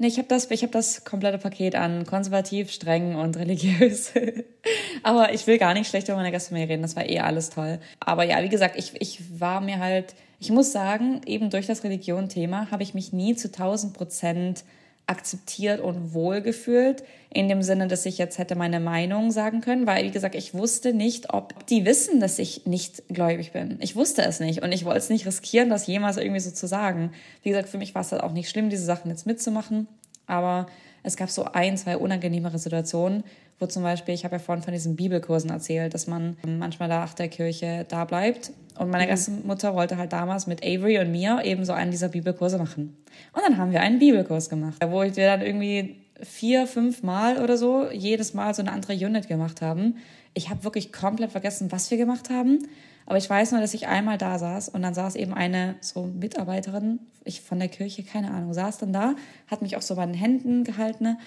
[0.00, 4.14] Nee, ich habe das, ich hab das komplette Paket an konservativ, streng und religiös.
[5.02, 7.78] aber ich will gar nicht schlecht über meine Gastfamilie reden, das war eh alles toll.
[8.00, 11.84] Aber ja, wie gesagt, ich, ich war mir halt, ich muss sagen, eben durch das
[11.84, 14.64] Religion-Thema habe ich mich nie zu 1000 Prozent
[15.06, 20.04] akzeptiert und wohlgefühlt, in dem Sinne, dass ich jetzt hätte meine Meinung sagen können, weil,
[20.04, 23.76] wie gesagt, ich wusste nicht, ob die wissen, dass ich nicht gläubig bin.
[23.80, 26.66] Ich wusste es nicht und ich wollte es nicht riskieren, das jemals irgendwie so zu
[26.66, 27.12] sagen.
[27.42, 29.88] Wie gesagt, für mich war es halt auch nicht schlimm, diese Sachen jetzt mitzumachen,
[30.30, 30.66] aber
[31.02, 33.24] es gab so ein, zwei unangenehmere Situationen,
[33.58, 37.14] wo zum Beispiel, ich habe ja vorhin von diesen Bibelkursen erzählt, dass man manchmal nach
[37.14, 38.52] der Kirche da bleibt.
[38.78, 39.10] Und meine mhm.
[39.10, 42.96] Gastmutter wollte halt damals mit Avery und mir eben so einen dieser Bibelkurse machen.
[43.34, 47.56] Und dann haben wir einen Bibelkurs gemacht, wo wir dann irgendwie vier, fünf Mal oder
[47.56, 49.96] so jedes Mal so eine andere Unit gemacht haben.
[50.32, 52.66] Ich habe wirklich komplett vergessen, was wir gemacht haben.
[53.10, 56.04] Aber ich weiß nur, dass ich einmal da saß und dann saß eben eine so
[56.04, 59.16] Mitarbeiterin ich von der Kirche, keine Ahnung, saß dann da,
[59.48, 61.18] hat mich auch so bei den Händen gehalten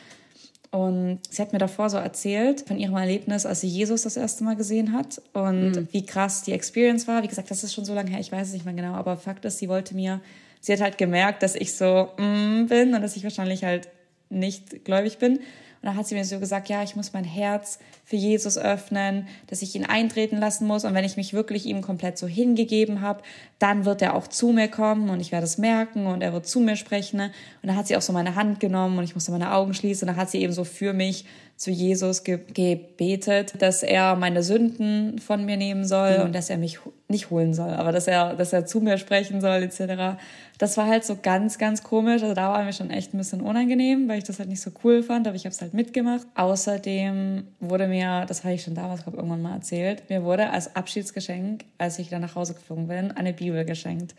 [0.72, 4.46] und sie hat mir davor so erzählt von ihrem Erlebnis, als sie Jesus das erste
[4.46, 5.88] Mal gesehen hat und mhm.
[5.92, 7.22] wie krass die Experience war.
[7.22, 9.18] Wie gesagt, das ist schon so lange her, ich weiß es nicht mehr genau, aber
[9.18, 10.22] Fakt ist, sie wollte mir
[10.62, 13.90] sie hat halt gemerkt, dass ich so mm, bin und dass ich wahrscheinlich halt
[14.30, 15.34] nicht gläubig bin.
[15.34, 19.28] Und dann hat sie mir so gesagt, ja, ich muss mein Herz für Jesus öffnen,
[19.48, 20.84] dass ich ihn eintreten lassen muss.
[20.84, 23.24] Und wenn ich mich wirklich ihm komplett so hingegeben habe,
[23.60, 26.46] dann wird er auch zu mir kommen und ich werde es merken und er wird
[26.46, 27.22] zu mir sprechen.
[27.22, 27.32] Und
[27.64, 30.08] dann hat sie auch so meine Hand genommen und ich musste meine Augen schließen.
[30.08, 34.44] Und dann hat sie eben so für mich zu Jesus ge gebetet, dass er meine
[34.44, 36.26] Sünden von mir nehmen soll mhm.
[36.26, 39.40] und dass er mich nicht holen soll, aber dass er, dass er zu mir sprechen
[39.40, 40.20] soll, etc.
[40.58, 42.24] Das war halt so ganz, ganz komisch.
[42.24, 44.72] Also da war mir schon echt ein bisschen unangenehm, weil ich das halt nicht so
[44.84, 46.26] cool fand, aber ich habe es halt mitgemacht.
[46.36, 50.76] Außerdem wurde mir, das habe ich schon damals, glaube irgendwann mal erzählt, mir wurde als
[50.76, 54.16] Abschiedsgeschenk, als ich dann nach Hause geflogen bin, eine Bibel geschenkt.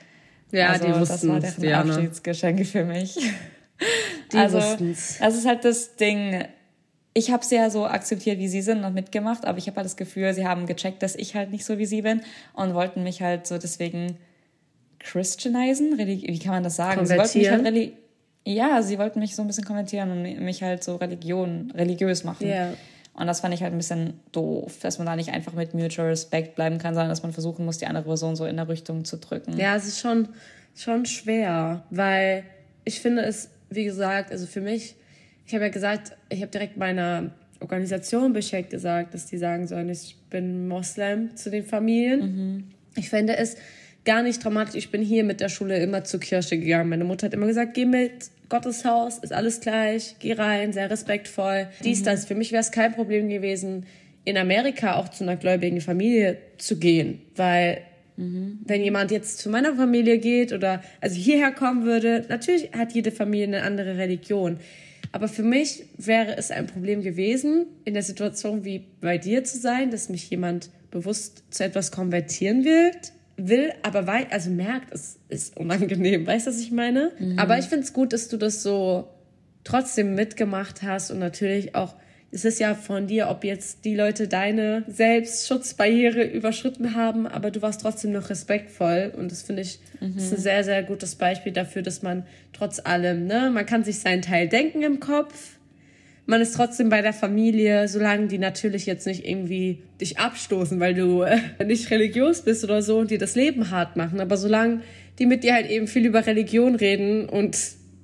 [0.53, 3.17] Ja, also, die wussten Das war deren ja, Abschiedsgeschenke für mich.
[4.33, 5.19] Die also, wussten's.
[5.19, 6.45] Das ist halt das Ding
[7.15, 9.87] ich habe sie ja so akzeptiert, wie sie sind und mitgemacht, aber ich habe halt
[9.87, 12.21] das Gefühl, sie haben gecheckt, dass ich halt nicht so wie sie bin
[12.53, 14.19] und wollten mich halt so deswegen
[14.99, 17.07] christianisen, wie kann man das sagen?
[17.07, 17.93] Sie wollten mich halt reli
[18.47, 22.47] ja, sie wollten mich so ein bisschen kommentieren und mich halt so Religion, religiös machen.
[22.47, 22.75] Yeah.
[23.15, 26.09] Und das fand ich halt ein bisschen doof, dass man da nicht einfach mit Mutual
[26.09, 29.05] Respect bleiben kann, sondern dass man versuchen muss, die andere Person so in der Richtung
[29.05, 29.57] zu drücken.
[29.57, 30.29] Ja, es ist schon,
[30.75, 32.45] schon schwer, weil
[32.85, 34.97] ich finde es, wie gesagt, also für mich
[35.47, 39.89] ich habe ja gesagt, ich habe direkt meiner Organisation Bescheid gesagt, dass die sagen sollen,
[39.91, 42.21] ich bin Moslem zu den Familien.
[42.21, 42.65] Mhm.
[42.97, 43.57] Ich finde es
[44.05, 44.77] gar nicht dramatisch.
[44.77, 46.89] Ich bin hier mit der Schule immer zur Kirche gegangen.
[46.89, 50.91] Meine Mutter hat immer gesagt, geh mit, Gottes Haus, ist alles gleich, geh rein, sehr
[50.91, 51.69] respektvoll.
[51.83, 52.05] Dies, mhm.
[52.05, 52.25] das.
[52.27, 53.87] Für mich wäre es kein Problem gewesen,
[54.25, 57.83] in Amerika auch zu einer gläubigen Familie zu gehen, weil
[58.17, 58.61] Mhm.
[58.65, 63.11] Wenn jemand jetzt zu meiner Familie geht oder also hierher kommen würde, natürlich hat jede
[63.11, 64.59] Familie eine andere Religion.
[65.13, 69.59] Aber für mich wäre es ein Problem gewesen, in der Situation wie bei dir zu
[69.59, 72.91] sein, dass mich jemand bewusst zu etwas konvertieren will,
[73.37, 76.27] will aber wei also merkt, es ist unangenehm.
[76.27, 77.13] Weißt du, was ich meine?
[77.19, 77.39] Mhm.
[77.39, 79.09] Aber ich finde es gut, dass du das so
[79.65, 81.95] trotzdem mitgemacht hast und natürlich auch
[82.35, 87.63] es ist ja von dir, ob jetzt die Leute deine Selbstschutzbarriere überschritten haben, aber du
[87.63, 89.13] warst trotzdem noch respektvoll.
[89.17, 90.17] Und das finde ich mhm.
[90.17, 94.01] ist ein sehr, sehr gutes Beispiel dafür, dass man trotz allem, ne, man kann sich
[94.01, 95.54] seinen Teil denken im Kopf.
[96.27, 100.95] Man ist trotzdem bei der Familie, solange die natürlich jetzt nicht irgendwie dich abstoßen, weil
[100.95, 104.21] du äh, nicht religiös bist oder so und dir das Leben hart machen.
[104.21, 104.81] Aber solange
[105.19, 107.59] die mit dir halt eben viel über Religion reden und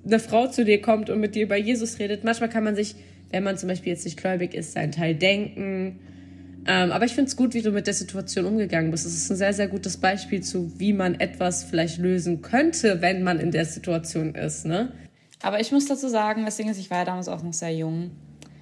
[0.04, 2.94] eine Frau zu dir kommt und mit dir über Jesus redet, manchmal kann man sich
[3.30, 5.98] wenn man zum Beispiel jetzt nicht gläubig ist, seinen Teil denken.
[6.66, 9.06] Ähm, aber ich finde es gut, wie du mit der Situation umgegangen bist.
[9.06, 13.22] Es ist ein sehr, sehr gutes Beispiel zu, wie man etwas vielleicht lösen könnte, wenn
[13.22, 14.66] man in der Situation ist.
[14.66, 14.92] Ne?
[15.42, 17.74] Aber ich muss dazu sagen, das Ding ist, ich war ja damals auch noch sehr
[17.74, 18.10] jung.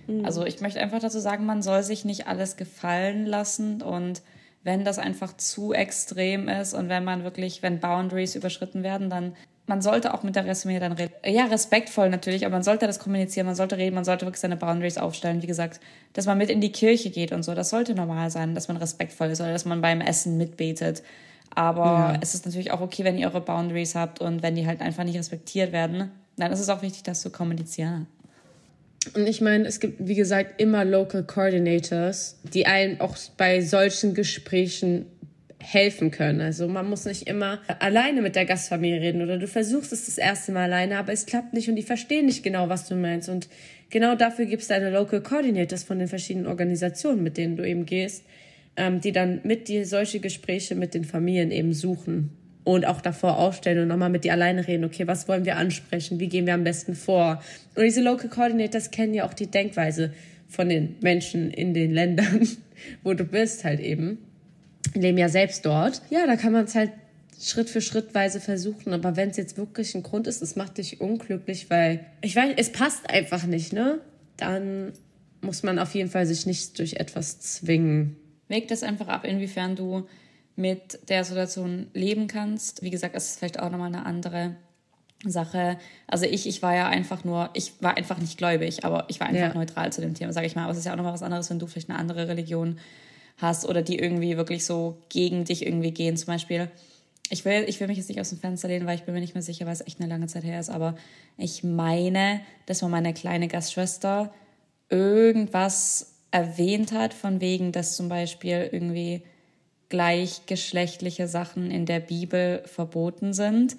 [0.06, 0.24] Mhm.
[0.24, 4.22] Also ich möchte einfach dazu sagen, man soll sich nicht alles gefallen lassen und
[4.64, 9.34] wenn das einfach zu extrem ist und wenn man wirklich, wenn Boundaries überschritten werden, dann
[9.68, 11.12] man sollte auch mit der Resümee dann reden.
[11.26, 14.56] Ja, respektvoll natürlich, aber man sollte das kommunizieren, man sollte reden, man sollte wirklich seine
[14.56, 15.42] Boundaries aufstellen.
[15.42, 15.78] Wie gesagt,
[16.14, 18.78] dass man mit in die Kirche geht und so, das sollte normal sein, dass man
[18.78, 21.02] respektvoll ist oder dass man beim Essen mitbetet.
[21.59, 22.18] Aber ja.
[22.21, 25.03] es ist natürlich auch okay, wenn ihr eure Boundaries habt und wenn die halt einfach
[25.03, 28.07] nicht respektiert werden, dann ist es auch wichtig, das zu kommunizieren.
[29.16, 34.14] Und ich meine, es gibt, wie gesagt, immer Local Coordinators, die einen auch bei solchen
[34.14, 35.07] Gesprächen
[35.59, 36.40] helfen können.
[36.40, 40.16] Also man muss nicht immer alleine mit der Gastfamilie reden oder du versuchst es das
[40.16, 43.29] erste Mal alleine, aber es klappt nicht und die verstehen nicht genau, was du meinst.
[43.29, 43.49] Und
[43.90, 47.85] genau dafür gibt es deine Local Coordinators von den verschiedenen Organisationen, mit denen du eben
[47.85, 48.23] gehst,
[48.78, 52.30] ähm, die dann mit dir solche Gespräche mit den Familien eben suchen
[52.64, 56.20] und auch davor aufstellen und nochmal mit dir alleine reden, okay, was wollen wir ansprechen,
[56.20, 57.42] wie gehen wir am besten vor.
[57.74, 60.12] Und diese Local Coordinators kennen ja auch die Denkweise
[60.48, 62.46] von den Menschen in den Ländern,
[63.02, 64.18] wo du bist halt eben
[64.94, 66.02] leben ja selbst dort.
[66.10, 66.92] Ja, da kann man es halt
[67.40, 68.92] Schritt für Schrittweise versuchen.
[68.92, 72.54] Aber wenn es jetzt wirklich ein Grund ist, es macht dich unglücklich, weil ich weiß,
[72.56, 74.00] es passt einfach nicht, ne?
[74.36, 74.92] Dann
[75.40, 78.16] muss man auf jeden Fall sich nicht durch etwas zwingen.
[78.48, 80.06] Wägt das einfach ab, inwiefern du
[80.56, 82.82] mit der Situation leben kannst.
[82.82, 84.56] Wie gesagt, es ist vielleicht auch nochmal eine andere
[85.24, 85.78] Sache.
[86.06, 89.28] Also ich, ich war ja einfach nur, ich war einfach nicht gläubig, aber ich war
[89.28, 89.54] einfach ja.
[89.54, 90.64] neutral zu dem Thema, sage ich mal.
[90.64, 92.78] Aber es ist ja auch nochmal was anderes, wenn du vielleicht eine andere Religion
[93.37, 96.16] hast oder die irgendwie wirklich so gegen dich irgendwie gehen.
[96.16, 96.68] Zum Beispiel,
[97.30, 99.20] ich will, ich will mich jetzt nicht aus dem Fenster lehnen, weil ich bin mir
[99.20, 100.96] nicht mehr sicher, weil es echt eine lange Zeit her ist, aber
[101.37, 104.32] ich meine, dass man meine kleine Gastschwester
[104.88, 109.22] irgendwas erwähnt hat, von wegen, dass zum Beispiel irgendwie
[109.88, 113.76] gleichgeschlechtliche Sachen in der Bibel verboten sind.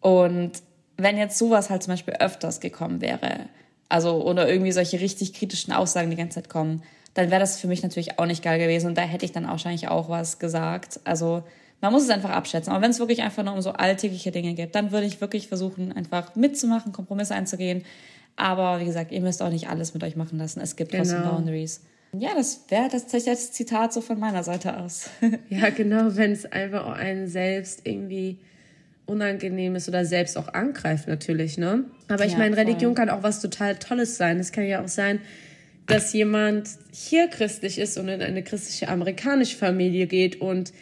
[0.00, 0.52] Und
[0.96, 3.46] wenn jetzt sowas halt zum Beispiel öfters gekommen wäre,
[3.88, 6.82] also oder irgendwie solche richtig kritischen Aussagen die ganze Zeit kommen,
[7.14, 9.46] dann wäre das für mich natürlich auch nicht geil gewesen und da hätte ich dann
[9.46, 11.00] wahrscheinlich auch was gesagt.
[11.04, 11.42] Also
[11.82, 12.72] man muss es einfach abschätzen.
[12.72, 15.48] Aber wenn es wirklich einfach nur um so alltägliche Dinge geht, dann würde ich wirklich
[15.48, 17.84] versuchen, einfach mitzumachen, Kompromisse einzugehen.
[18.36, 20.60] Aber wie gesagt, ihr müsst auch nicht alles mit euch machen lassen.
[20.60, 21.04] Es gibt genau.
[21.04, 21.82] trotzdem Boundaries.
[22.18, 25.08] Ja, das wäre tatsächlich das Zitat so von meiner Seite aus.
[25.48, 28.38] ja, genau, wenn es einfach auch einen selbst irgendwie
[29.06, 31.84] unangenehm ist oder selbst auch angreift natürlich, ne?
[32.08, 34.38] Aber ich ja, meine, Religion kann auch was total Tolles sein.
[34.38, 35.20] Es kann ja auch sein,
[35.86, 40.72] dass jemand hier christlich ist und in eine christliche amerikanische Familie geht und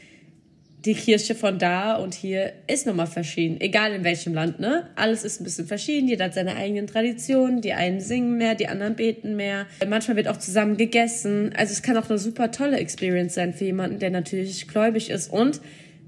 [0.84, 3.60] die Kirche von da und hier ist nochmal verschieden.
[3.60, 4.88] Egal in welchem Land, ne?
[4.96, 6.08] Alles ist ein bisschen verschieden.
[6.08, 7.60] Jeder hat seine eigenen Traditionen.
[7.60, 9.66] Die einen singen mehr, die anderen beten mehr.
[9.86, 11.52] Manchmal wird auch zusammen gegessen.
[11.54, 15.30] Also es kann auch eine super tolle Experience sein für jemanden, der natürlich gläubig ist.
[15.30, 15.60] Und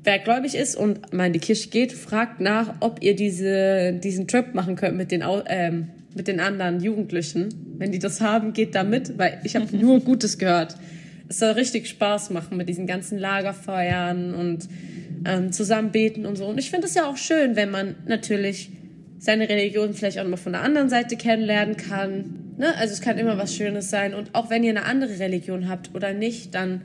[0.05, 4.27] wer gläubig ist und mal in die Kirche geht, fragt nach, ob ihr diese, diesen
[4.27, 7.51] Trip machen könnt mit den, ähm, mit den anderen Jugendlichen.
[7.77, 10.77] Wenn die das haben, geht da mit, weil ich habe nur Gutes gehört.
[11.29, 14.69] Es soll richtig Spaß machen mit diesen ganzen Lagerfeuern und
[15.25, 16.47] ähm, zusammen beten und so.
[16.47, 18.71] Und ich finde es ja auch schön, wenn man natürlich
[19.19, 22.55] seine Religion vielleicht auch mal von der anderen Seite kennenlernen kann.
[22.59, 22.75] Ne?
[22.77, 24.15] Also es kann immer was Schönes sein.
[24.15, 26.83] Und auch wenn ihr eine andere Religion habt oder nicht, dann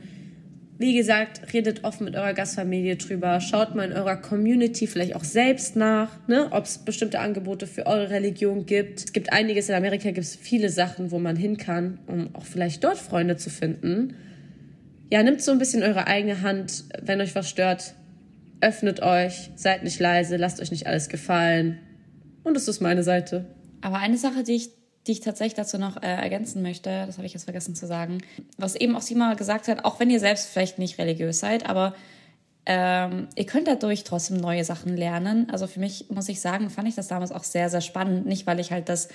[0.80, 5.23] wie gesagt, redet offen mit eurer Gastfamilie drüber, schaut mal in eurer Community vielleicht auch
[5.23, 9.00] selbst nach, ne, ob es bestimmte Angebote für eure Religion gibt.
[9.00, 12.45] Es gibt einiges, in Amerika gibt es viele Sachen, wo man hin kann, um auch
[12.45, 14.13] vielleicht dort Freunde zu finden.
[15.10, 17.93] Ja, nimmt so ein bisschen eure eigene Hand, wenn euch was stört,
[18.62, 21.80] öffnet euch, seid nicht leise, lasst euch nicht alles gefallen.
[22.43, 23.46] Und das ist meine Seite.
[23.82, 24.72] Aber eine Sache, die ich
[25.08, 28.20] die ich tatsächlich dazu noch äh, ergänzen möchte, das habe ich jetzt vergessen zu sagen,
[28.58, 31.96] was eben auch Sima gesagt hat, auch wenn ihr selbst vielleicht nicht religiös seid, aber
[32.65, 35.50] ähm, ihr könnt dadurch trotzdem neue Sachen lernen.
[35.50, 38.26] Also für mich muss ich sagen, fand ich das damals auch sehr, sehr spannend.
[38.26, 39.08] Nicht, weil ich halt das,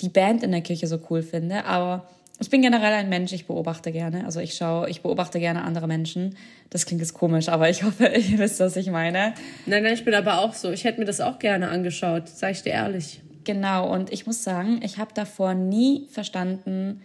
[0.00, 3.46] die Band in der Kirche so cool finde, aber ich bin generell ein Mensch, ich
[3.46, 4.24] beobachte gerne.
[4.24, 6.36] Also ich schaue, ich beobachte gerne andere Menschen.
[6.70, 9.34] Das klingt jetzt komisch, aber ich hoffe, ihr wisst, was ich meine.
[9.64, 10.70] Nein, nein, ich bin aber auch so.
[10.70, 13.22] Ich hätte mir das auch gerne angeschaut, sage ich dir ehrlich.
[13.44, 17.00] Genau, und ich muss sagen, ich habe davor nie verstanden,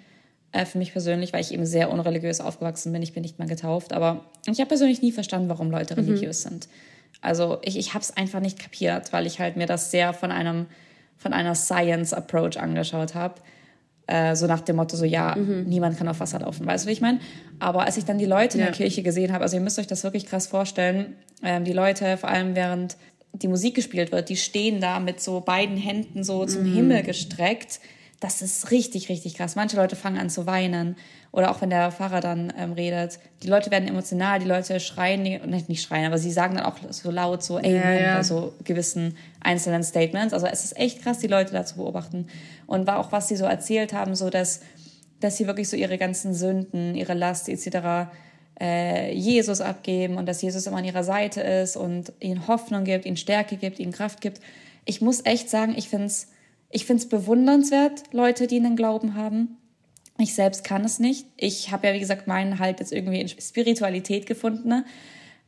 [0.52, 3.48] äh, für mich persönlich, weil ich eben sehr unreligiös aufgewachsen bin, ich bin nicht mal
[3.48, 6.08] getauft, aber ich habe persönlich nie verstanden, warum Leute mhm.
[6.08, 6.68] religiös sind.
[7.22, 10.32] Also ich, ich habe es einfach nicht kapiert, weil ich halt mir das sehr von
[10.32, 10.66] einem
[11.16, 13.36] von einer Science-Approach angeschaut habe.
[14.08, 15.64] Äh, so nach dem Motto, so ja, mhm.
[15.68, 17.20] niemand kann auf Wasser laufen, weißt du, wie ich meine?
[17.60, 18.66] Aber als ich dann die Leute ja.
[18.66, 21.74] in der Kirche gesehen habe, also ihr müsst euch das wirklich krass vorstellen, ähm, die
[21.74, 22.98] Leute, vor allem während
[23.34, 26.74] die Musik gespielt wird, die stehen da mit so beiden Händen so zum mhm.
[26.74, 27.80] Himmel gestreckt.
[28.22, 29.56] Das ist richtig, richtig krass.
[29.56, 30.96] Manche Leute fangen an zu weinen.
[31.32, 33.20] Oder auch wenn der Pfarrer dann ähm, redet.
[33.42, 36.76] Die Leute werden emotional, die Leute schreien, nicht, nicht schreien, aber sie sagen dann auch
[36.92, 38.18] so laut so Amen ja, ja.
[38.18, 40.34] bei so gewissen einzelnen Statements.
[40.34, 42.28] Also es ist echt krass, die Leute da zu beobachten.
[42.68, 44.62] Und war auch, was sie so erzählt haben, so dass,
[45.20, 48.08] dass sie wirklich so ihre ganzen Sünden, ihre Last etc
[48.62, 53.06] äh, Jesus abgeben und dass Jesus immer an ihrer Seite ist und ihnen Hoffnung gibt,
[53.06, 54.40] ihnen Stärke gibt, ihnen Kraft gibt.
[54.86, 56.28] Ich muss echt sagen, ich finde es
[56.72, 59.58] ich find's bewundernswert, Leute, die einen Glauben haben.
[60.18, 61.26] Ich selbst kann es nicht.
[61.38, 64.86] Ich habe ja, wie gesagt, meinen halt jetzt irgendwie in Spiritualität gefunden ne,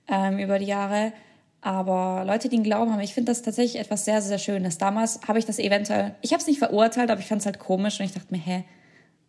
[0.07, 1.13] ähm, über die Jahre.
[1.61, 4.77] Aber Leute, die einen Glauben haben, ich finde das tatsächlich etwas sehr, sehr Schönes.
[4.77, 7.59] Damals habe ich das eventuell, ich habe es nicht verurteilt, aber ich fand es halt
[7.59, 8.63] komisch und ich dachte mir, hä,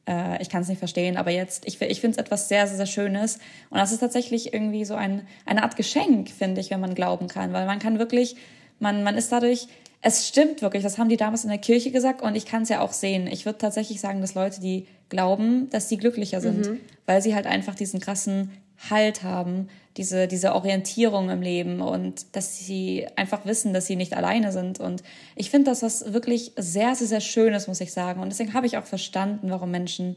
[0.08, 2.76] äh, ich kann es nicht verstehen, aber jetzt, ich, ich finde es etwas sehr, sehr,
[2.76, 3.36] sehr Schönes.
[3.70, 7.28] Und das ist tatsächlich irgendwie so ein, eine Art Geschenk, finde ich, wenn man glauben
[7.28, 8.36] kann, weil man kann wirklich,
[8.80, 9.68] man, man ist dadurch,
[10.06, 12.68] es stimmt wirklich, das haben die damals in der Kirche gesagt und ich kann es
[12.68, 13.26] ja auch sehen.
[13.26, 16.80] Ich würde tatsächlich sagen, dass Leute, die glauben, dass sie glücklicher sind, mhm.
[17.06, 18.50] weil sie halt einfach diesen krassen
[18.90, 24.14] Halt haben, diese, diese Orientierung im Leben und dass sie einfach wissen, dass sie nicht
[24.14, 24.78] alleine sind.
[24.78, 25.02] Und
[25.36, 28.20] ich finde, dass das wirklich sehr, sehr, sehr schön ist, muss ich sagen.
[28.20, 30.16] Und deswegen habe ich auch verstanden, warum Menschen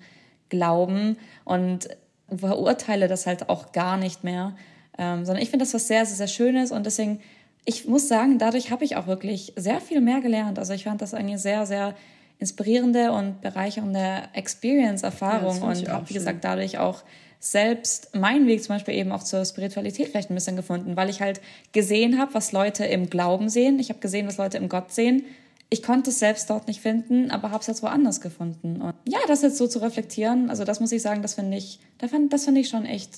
[0.49, 1.87] glauben und
[2.35, 4.57] verurteile das halt auch gar nicht mehr.
[4.97, 7.21] Ähm, sondern ich finde das was sehr, sehr, sehr Schönes und deswegen,
[7.69, 10.57] ich muss sagen, dadurch habe ich auch wirklich sehr viel mehr gelernt.
[10.57, 11.95] Also ich fand das eine sehr, sehr
[12.39, 17.03] inspirierende und bereichernde Experience-Erfahrung ja, und habe, wie gesagt, dadurch auch
[17.41, 21.19] selbst meinen Weg zum Beispiel eben auch zur Spiritualität vielleicht ein bisschen gefunden, weil ich
[21.21, 21.41] halt
[21.73, 23.79] gesehen habe, was Leute im Glauben sehen.
[23.79, 25.25] Ich habe gesehen, was Leute im Gott sehen.
[25.69, 28.81] Ich konnte es selbst dort nicht finden, aber habe es jetzt woanders gefunden.
[28.81, 31.81] Und ja, das jetzt so zu reflektieren, also das muss ich sagen, das finde ich,
[31.97, 33.11] das finde ich schon echt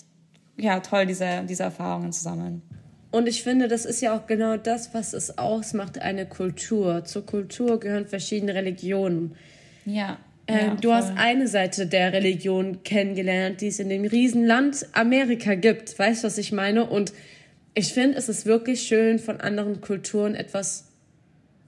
[0.58, 2.64] ja, toll, diese, diese Erfahrungen zu sammeln.
[3.12, 7.04] Und ich finde, das ist ja auch genau das, was es ausmacht, eine Kultur.
[7.06, 9.36] Zur Kultur gehören verschiedene Religionen.
[9.86, 10.20] Ja.
[10.48, 15.98] Ähm, du hast eine Seite der Religion kennengelernt, die es in dem Riesenland Amerika gibt.
[15.98, 16.86] Weißt du, was ich meine?
[16.86, 17.14] Und
[17.74, 20.90] ich finde, es ist wirklich schön, von anderen Kulturen etwas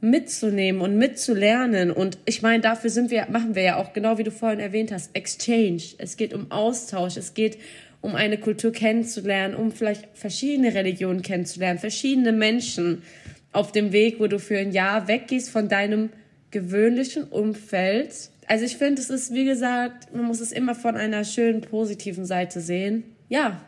[0.02, 1.92] mitzunehmen und mitzulernen.
[1.92, 4.92] Und ich meine, dafür sind wir, machen wir ja auch, genau wie du vorhin erwähnt
[4.92, 5.82] hast, Exchange.
[6.00, 7.18] Es geht um Austausch.
[7.18, 7.58] Es geht
[8.02, 13.04] um eine Kultur kennenzulernen, um vielleicht verschiedene Religionen kennenzulernen, verschiedene Menschen
[13.52, 16.10] auf dem Weg, wo du für ein Jahr weggehst von deinem
[16.50, 18.30] gewöhnlichen Umfeld.
[18.48, 22.26] Also ich finde, es ist, wie gesagt, man muss es immer von einer schönen, positiven
[22.26, 23.04] Seite sehen.
[23.30, 23.62] Ja,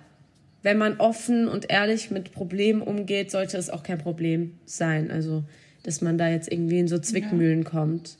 [0.63, 5.11] wenn man offen und ehrlich mit Problemen umgeht, sollte es auch kein Problem sein.
[5.11, 5.43] Also,
[5.83, 7.69] dass man da jetzt irgendwie in so Zwickmühlen ja.
[7.69, 8.17] kommt.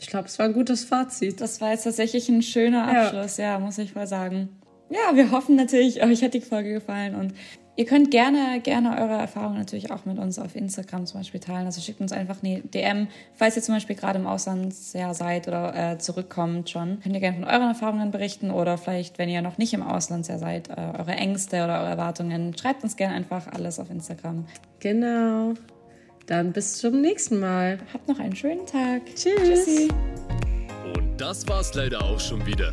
[0.00, 1.40] Ich glaube, es war ein gutes Fazit.
[1.40, 4.48] Das war jetzt tatsächlich ein schöner Abschluss, ja, ja muss ich mal sagen.
[4.94, 7.34] Ja, wir hoffen natürlich, euch hat die Folge gefallen und
[7.76, 11.66] Ihr könnt gerne, gerne eure Erfahrungen natürlich auch mit uns auf Instagram zum Beispiel teilen.
[11.66, 15.74] Also schickt uns einfach eine DM, falls ihr zum Beispiel gerade im Auslandsjahr seid oder
[15.74, 17.00] äh, zurückkommt schon.
[17.00, 20.38] Könnt ihr gerne von euren Erfahrungen berichten oder vielleicht, wenn ihr noch nicht im Auslandsjahr
[20.38, 22.56] seid, äh, eure Ängste oder eure Erwartungen.
[22.56, 24.46] Schreibt uns gerne einfach alles auf Instagram.
[24.78, 25.54] Genau.
[26.28, 27.78] Dann bis zum nächsten Mal.
[27.92, 29.02] Habt noch einen schönen Tag.
[29.16, 29.34] Tschüss.
[29.42, 29.88] Tschüssi.
[30.94, 32.72] Und das war's leider auch schon wieder.